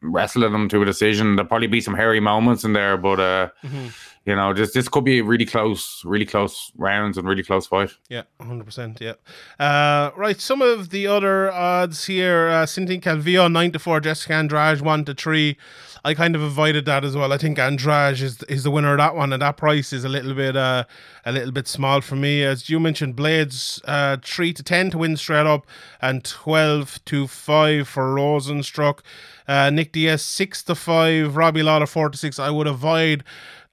wrestling 0.02 0.54
him 0.54 0.68
to 0.68 0.82
a 0.82 0.84
decision. 0.84 1.36
There'll 1.36 1.48
probably 1.48 1.66
be 1.68 1.80
some 1.80 1.94
hairy 1.94 2.20
moments 2.20 2.64
in 2.64 2.72
there, 2.72 2.96
but 2.96 3.20
uh, 3.20 3.50
mm-hmm 3.64 3.88
you 4.26 4.34
know, 4.34 4.52
this 4.52 4.72
this 4.72 4.88
could 4.88 5.04
be 5.04 5.20
a 5.20 5.24
really 5.24 5.46
close, 5.46 6.02
really 6.04 6.26
close 6.26 6.72
rounds 6.76 7.16
and 7.16 7.28
really 7.28 7.44
close 7.44 7.66
fight. 7.68 7.90
Yeah, 8.08 8.22
hundred 8.40 8.64
percent. 8.64 9.00
Yeah. 9.00 9.14
Uh, 9.60 10.10
right. 10.16 10.40
Some 10.40 10.60
of 10.62 10.90
the 10.90 11.06
other 11.06 11.50
odds 11.52 12.06
here: 12.06 12.48
uh, 12.48 12.66
Cynthia 12.66 13.00
Calvillo 13.00 13.50
nine 13.50 13.70
to 13.70 13.78
four, 13.78 14.00
Jessica 14.00 14.34
Andrade 14.34 14.80
one 14.80 15.04
to 15.04 15.14
three. 15.14 15.56
I 16.04 16.14
kind 16.14 16.36
of 16.36 16.42
avoided 16.42 16.84
that 16.86 17.04
as 17.04 17.16
well. 17.16 17.32
I 17.32 17.38
think 17.38 17.58
Andrade 17.58 18.20
is 18.20 18.42
is 18.44 18.64
the 18.64 18.70
winner 18.70 18.92
of 18.92 18.98
that 18.98 19.14
one, 19.14 19.32
and 19.32 19.42
that 19.42 19.56
price 19.56 19.92
is 19.92 20.04
a 20.04 20.08
little 20.08 20.34
bit 20.34 20.56
uh 20.56 20.84
a 21.24 21.30
little 21.30 21.52
bit 21.52 21.68
small 21.68 22.00
for 22.00 22.16
me. 22.16 22.42
As 22.42 22.68
you 22.68 22.80
mentioned, 22.80 23.16
Blaydes 23.16 23.80
uh 23.84 24.16
three 24.24 24.52
to 24.52 24.62
ten 24.64 24.90
to 24.90 24.98
win 24.98 25.16
straight 25.16 25.46
up, 25.46 25.66
and 26.02 26.24
twelve 26.24 26.98
to 27.04 27.28
five 27.28 27.86
for 27.86 28.14
Rozenstruik. 28.14 29.00
Uh, 29.46 29.70
Nick 29.70 29.92
Diaz 29.92 30.22
six 30.22 30.64
to 30.64 30.74
five, 30.74 31.36
Robbie 31.36 31.62
Lawler 31.62 31.86
four 31.86 32.08
to 32.10 32.18
six. 32.18 32.40
I 32.40 32.50
would 32.50 32.66
avoid 32.66 33.22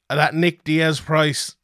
that 0.09 0.33
Nick 0.33 0.63
Diaz 0.63 0.99
price 0.99 1.55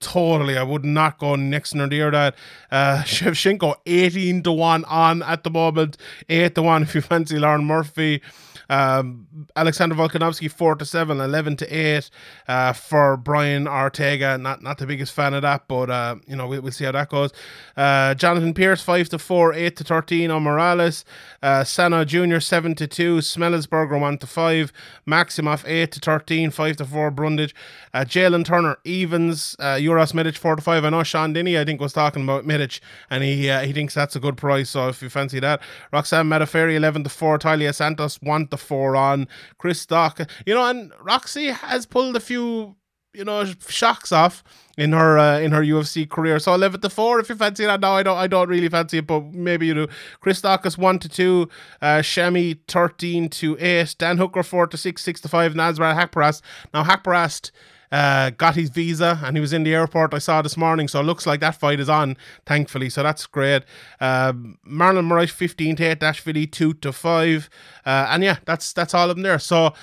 totally 0.00 0.58
I 0.58 0.62
would 0.62 0.84
not 0.84 1.18
go 1.18 1.34
next 1.34 1.74
nor 1.74 1.86
near 1.86 2.10
that. 2.10 2.34
Uh 2.70 3.02
Shevchenko 3.06 3.74
18 3.86 4.42
to 4.42 4.52
1 4.52 4.84
on 4.84 5.22
at 5.22 5.44
the 5.44 5.50
moment, 5.50 5.96
8 6.28 6.54
to 6.56 6.62
1 6.62 6.82
if 6.82 6.94
you 6.94 7.00
fancy 7.00 7.38
Lauren 7.38 7.64
Murphy. 7.64 8.22
Um, 8.72 9.26
Alexander 9.54 9.94
Volkanovski 9.94 10.50
four 10.50 10.74
to 10.76 10.86
seven, 10.86 11.20
11 11.20 11.58
to 11.58 11.66
eight 11.68 12.08
uh, 12.48 12.72
for 12.72 13.18
Brian 13.18 13.68
Ortega. 13.68 14.38
Not 14.38 14.62
not 14.62 14.78
the 14.78 14.86
biggest 14.86 15.12
fan 15.12 15.34
of 15.34 15.42
that, 15.42 15.68
but 15.68 15.90
uh, 15.90 16.16
you 16.26 16.34
know 16.34 16.46
we'll, 16.46 16.62
we'll 16.62 16.72
see 16.72 16.86
how 16.86 16.92
that 16.92 17.10
goes. 17.10 17.32
Uh, 17.76 18.14
Jonathan 18.14 18.54
Pearce 18.54 18.82
five 18.82 19.10
to 19.10 19.18
four, 19.18 19.52
eight 19.52 19.76
to 19.76 19.84
thirteen 19.84 20.30
on 20.30 20.44
Morales. 20.44 21.04
Uh, 21.42 21.64
Sano 21.64 22.06
Junior 22.06 22.40
seven 22.40 22.74
to 22.76 22.86
two, 22.86 23.18
Semelsberger 23.18 24.00
one 24.00 24.16
to 24.16 24.26
five, 24.26 24.72
Maximov 25.06 25.68
eight 25.68 25.92
to 25.92 26.00
13, 26.00 26.50
5 26.50 26.76
to 26.76 26.84
four, 26.86 27.10
Brundage. 27.10 27.54
Uh, 27.92 28.06
Jalin 28.06 28.42
Turner 28.42 28.78
evens, 28.84 29.54
uh, 29.58 29.78
Uros 29.78 30.14
Medic 30.14 30.36
four 30.36 30.56
to 30.56 30.62
five. 30.62 30.82
I 30.86 30.88
know 30.88 31.02
Sean 31.02 31.34
Denny 31.34 31.58
I 31.58 31.64
think 31.66 31.78
was 31.78 31.92
talking 31.92 32.22
about 32.22 32.46
Medic, 32.46 32.80
and 33.10 33.22
he 33.22 33.50
uh, 33.50 33.60
he 33.60 33.74
thinks 33.74 33.92
that's 33.92 34.16
a 34.16 34.20
good 34.20 34.38
price. 34.38 34.70
So 34.70 34.88
if 34.88 35.02
you 35.02 35.10
fancy 35.10 35.40
that, 35.40 35.60
Roxanne 35.92 36.26
Modafferi 36.26 36.74
eleven 36.74 37.04
to 37.04 37.10
four, 37.10 37.38
Taila 37.38 37.74
Santos 37.74 38.18
one 38.22 38.46
to 38.48 38.61
four 38.62 38.96
on 38.96 39.28
Chris 39.58 39.80
Stock. 39.80 40.20
You 40.46 40.54
know, 40.54 40.66
and 40.66 40.92
Roxy 41.00 41.48
has 41.48 41.86
pulled 41.86 42.16
a 42.16 42.20
few, 42.20 42.76
you 43.12 43.24
know, 43.24 43.44
shocks 43.68 44.12
off 44.12 44.42
in 44.78 44.92
her 44.92 45.18
uh, 45.18 45.38
in 45.38 45.52
her 45.52 45.62
UFC 45.62 46.08
career. 46.08 46.38
So 46.38 46.54
eleven 46.54 46.80
to 46.80 46.88
four 46.88 47.20
if 47.20 47.28
you 47.28 47.34
fancy 47.34 47.64
that. 47.66 47.80
Now 47.80 47.94
I 47.94 48.02
don't 48.02 48.16
I 48.16 48.26
don't 48.26 48.48
really 48.48 48.68
fancy 48.68 48.98
it, 48.98 49.06
but 49.06 49.32
maybe 49.32 49.66
you 49.66 49.74
do. 49.74 49.88
Chris 50.20 50.40
Daukaus 50.40 50.78
one 50.78 50.98
to 51.00 51.08
two, 51.08 51.48
uh 51.80 51.98
Shami 51.98 52.58
thirteen 52.68 53.28
to 53.30 53.56
eight, 53.60 53.94
Dan 53.98 54.18
Hooker 54.18 54.42
four 54.42 54.66
to 54.66 54.76
six, 54.76 55.02
six 55.02 55.20
to 55.20 55.28
five, 55.28 55.54
Nasrat 55.54 55.98
Haqparast. 55.98 56.40
Now 56.72 56.84
Haqparast 56.84 57.50
uh, 57.92 58.30
got 58.30 58.56
his 58.56 58.70
visa 58.70 59.20
and 59.22 59.36
he 59.36 59.40
was 59.40 59.52
in 59.52 59.62
the 59.62 59.74
airport 59.74 60.14
I 60.14 60.18
saw 60.18 60.42
this 60.42 60.56
morning. 60.56 60.88
So 60.88 61.00
it 61.00 61.04
looks 61.04 61.26
like 61.26 61.40
that 61.40 61.54
fight 61.54 61.78
is 61.78 61.88
on, 61.88 62.16
thankfully. 62.46 62.88
So 62.88 63.02
that's 63.02 63.26
great. 63.26 63.62
Uh, 64.00 64.32
Marlon 64.66 65.06
Moraes 65.06 65.30
15 65.30 65.76
to 65.76 65.84
8, 65.84 66.00
Dashvili 66.00 66.50
2 66.50 66.74
to 66.74 66.92
5. 66.92 67.50
Uh, 67.84 68.06
and 68.10 68.24
yeah, 68.24 68.38
that's 68.46 68.72
that's 68.72 68.94
all 68.94 69.10
of 69.10 69.16
them 69.16 69.22
there. 69.22 69.38
So 69.38 69.74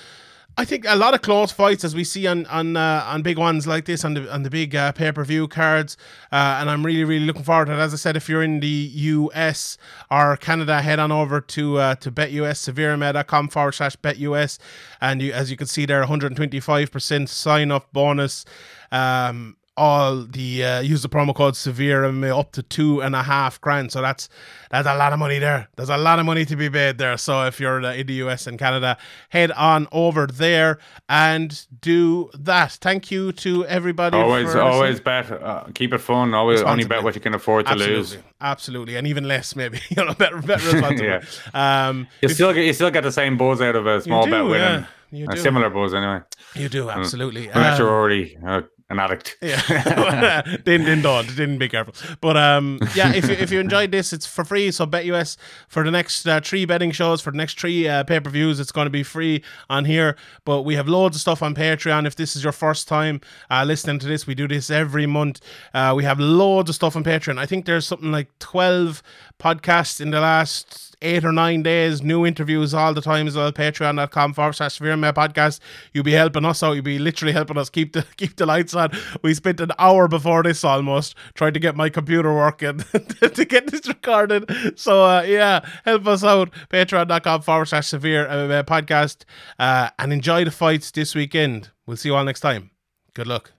I 0.58 0.66
think 0.66 0.84
a 0.86 0.96
lot 0.98 1.14
of 1.14 1.22
close 1.22 1.54
fights 1.54 1.86
as 1.86 1.96
we 1.96 2.04
see 2.04 2.28
on 2.28 2.46
on 2.48 2.76
uh, 2.76 3.04
on 3.08 3.22
big 3.22 3.38
ones 3.38 3.66
like 3.66 3.86
this 3.86 4.04
on 4.04 4.14
the 4.14 4.32
on 4.32 4.44
the 4.44 4.50
big 4.50 4.76
uh, 4.76 4.92
pay 4.92 5.12
per 5.12 5.24
view 5.24 5.48
cards, 5.48 5.96
uh, 6.34 6.58
and 6.60 6.70
I'm 6.70 6.86
really 6.86 7.06
really 7.06 7.26
looking 7.26 7.44
forward 7.44 7.68
to 7.68 7.74
it. 7.74 7.78
As 7.78 7.94
I 7.94 7.98
said, 7.98 8.18
if 8.18 8.28
you're 8.28 8.44
in 8.44 8.60
the 8.60 8.68
US 8.68 9.78
or 10.12 10.36
Canada, 10.36 10.82
head 10.82 11.00
on 11.00 11.14
over 11.14 11.40
to 11.40 11.78
uh, 11.78 11.96
to 11.96 12.12
BetUS 12.12 12.74
SevereMed.com 12.74 13.48
forward 13.48 13.72
slash 13.72 13.96
BetUS, 13.98 14.60
and 15.00 15.22
you 15.22 15.32
as 15.32 15.50
you 15.50 15.56
can 15.56 15.68
see 15.68 15.86
there, 15.86 16.00
125 16.00 16.92
percent 16.92 17.30
sign 17.30 17.72
up 17.72 17.94
bonus. 17.94 18.44
Um, 18.92 19.56
all 19.80 20.24
the 20.24 20.63
uh, 20.63 20.80
use 20.82 21.02
the 21.02 21.10
promo 21.10 21.34
code 21.34 21.56
severe 21.56 22.04
MMA 22.04 22.38
up 22.38 22.52
to 22.52 22.62
two 22.63 23.02
and 23.02 23.15
a 23.15 23.24
half 23.24 23.60
grand. 23.62 23.92
So 23.92 24.02
that's 24.02 24.28
that's 24.72 24.88
a 24.88 24.96
lot 24.96 25.13
of 25.13 25.20
money 25.20 25.39
there. 25.39 25.70
There's 25.78 25.89
a 25.89 25.98
lot 25.98 26.20
of 26.20 26.26
money 26.26 26.44
to 26.46 26.56
be 26.56 26.70
made 26.70 26.98
there. 26.98 27.18
So 27.18 27.46
if 27.46 27.60
you're 27.60 27.82
uh, 27.84 27.94
in 27.94 28.06
the 28.08 28.13
US 28.26 28.46
and 28.48 28.60
Canada, 28.60 28.98
head 29.30 29.52
on 29.52 29.88
over 29.92 30.28
there 30.28 30.80
and 31.08 31.50
do 31.82 32.30
that. 32.34 32.74
Thank 32.74 33.10
you 33.12 33.32
to 33.44 33.65
everybody. 33.68 34.18
Always, 34.18 34.54
always 34.56 35.00
bet. 35.00 35.32
Uh, 35.32 35.63
keep 35.74 35.94
it 35.94 36.00
fun. 36.00 36.34
Always 36.34 36.62
only 36.62 36.84
bet 36.86 37.02
what 37.04 37.15
you 37.15 37.22
can 37.22 37.34
afford 37.34 37.65
to 37.68 37.72
absolutely, 37.72 37.96
lose. 37.98 38.18
Absolutely, 38.42 38.96
and 38.98 39.08
even 39.08 39.28
less 39.28 39.56
maybe. 39.56 39.80
you 39.89 40.04
know, 40.04 40.13
better, 40.13 40.42
better 40.42 40.72
responsibly. 40.72 41.08
yeah. 41.08 41.24
Um, 41.54 42.08
you 42.22 42.30
still 42.30 42.54
get 42.54 42.65
you 42.65 42.74
still 42.74 42.92
get 42.92 43.04
the 43.04 43.12
same 43.12 43.38
buzz 43.38 43.62
out 43.62 43.76
of 43.76 43.88
a 43.88 44.02
small 44.02 44.26
do, 44.26 44.32
bet 44.32 44.44
winning. 44.44 44.60
yeah. 44.62 44.86
You 45.12 45.26
A 45.28 45.38
similar 45.38 45.72
buzz 45.72 45.94
anyway. 45.96 46.20
You 46.54 46.70
do 46.70 46.88
absolutely. 46.89 47.48
Unless 47.48 47.80
Um, 47.80 47.86
you're 47.86 47.94
already 47.96 48.38
uh, 48.46 48.62
an 48.89 48.99
addict. 48.99 49.38
Yeah, 49.49 50.41
didn't 50.65 50.86
didn't 50.86 51.02
don't 51.02 51.28
didn't 51.28 51.58
be 51.58 51.69
careful. 51.69 51.93
But 52.21 52.38
um, 52.38 52.80
yeah, 52.95 53.13
if 53.13 53.28
you 53.28 53.36
if 53.36 53.52
you 53.52 53.60
enjoyed 53.60 53.91
this, 53.91 54.13
it's 54.13 54.25
for 54.25 54.43
free. 54.43 54.71
So 54.71 54.86
BetUS 54.86 55.38
for 55.67 55.84
the 55.84 55.91
next 55.91 56.28
uh, 56.28 56.41
three 56.41 56.65
betting 56.65 56.91
shows 56.91 57.21
for 57.21 57.32
the 57.32 57.38
next 57.38 57.60
three 57.60 57.88
uh, 57.88 58.04
pay 58.04 58.19
per 58.19 58.30
views, 58.30 58.60
it's 58.60 58.71
going 58.71 58.86
to 58.86 58.91
be 58.91 59.04
free 59.04 59.43
on 59.69 59.86
here. 59.86 60.15
But 60.45 60.63
we 60.63 60.75
have 60.75 60.88
loads 60.88 61.15
of 61.15 61.21
stuff 61.21 61.41
on 61.41 61.56
Patreon. 61.56 62.06
If 62.06 62.15
this 62.15 62.36
is 62.36 62.43
your 62.43 62.54
first 62.54 62.88
time 62.88 63.21
uh, 63.49 63.63
listening 63.65 63.99
to 63.99 64.08
this, 64.08 64.28
we 64.28 64.36
do 64.36 64.47
this 64.47 64.69
every 64.69 65.06
month. 65.06 65.41
Uh, 65.73 65.93
we 65.95 66.04
have 66.04 66.19
loads 66.19 66.69
of 66.69 66.75
stuff 66.75 66.95
on 66.95 67.04
Patreon. 67.04 67.38
I 67.38 67.45
think 67.45 67.65
there's 67.65 67.88
something 67.88 68.12
like 68.12 68.28
twelve 68.39 69.02
podcasts 69.39 70.02
in 70.02 70.12
the 70.12 70.19
last 70.19 70.88
eight 71.02 71.24
or 71.26 71.32
nine 71.32 71.64
days, 71.64 72.02
new 72.02 72.26
interviews 72.26 72.74
all 72.74 72.94
the 72.94 73.02
time 73.02 73.28
as 73.28 73.36
well. 73.36 73.52
Patreon.com 73.52 74.34
forward 74.34 74.54
slash 74.54 74.76
Severe 74.76 74.96
podcast. 74.96 75.60
You'll 75.94 76.04
be 76.04 76.12
helping 76.12 76.46
us 76.46 76.62
out. 76.64 76.74
You'll 76.74 76.84
be 76.84 77.00
literally 77.00 77.34
helping 77.34 77.58
us 77.58 77.70
keep 77.70 77.94
the 77.94 78.06
keep 78.18 78.36
the 78.36 78.46
lights 78.46 78.74
on. 78.74 78.92
We 79.24 79.34
spent 79.34 79.60
an 79.60 79.72
hour 79.80 80.08
before 80.08 80.44
this 80.44 80.64
almost 80.64 81.16
trying 81.34 81.54
to 81.54 81.60
get 81.60 81.76
my 81.76 81.90
computer 81.90 82.34
working 82.34 82.80
to 83.34 83.46
get 83.46 83.68
this 83.68 83.88
recorded. 83.88 84.78
So 84.80 85.04
uh, 85.04 85.22
yeah, 85.24 85.68
help 85.86 86.08
us 86.08 86.24
out. 86.24 86.52
Patreon.com 86.70 87.42
forward 87.42 87.66
slash 87.66 87.88
Severe 87.88 88.28
podcast. 88.64 89.24
Uh, 89.58 89.90
and 90.00 90.14
enjoy 90.14 90.46
the 90.46 90.52
fights 90.52 90.92
this 90.92 91.16
weekend. 91.16 91.70
We'll 91.86 91.98
see 91.98 92.10
you 92.10 92.16
all 92.16 92.24
next 92.24 92.42
time. 92.42 92.72
Good 93.14 93.28
luck. 93.28 93.59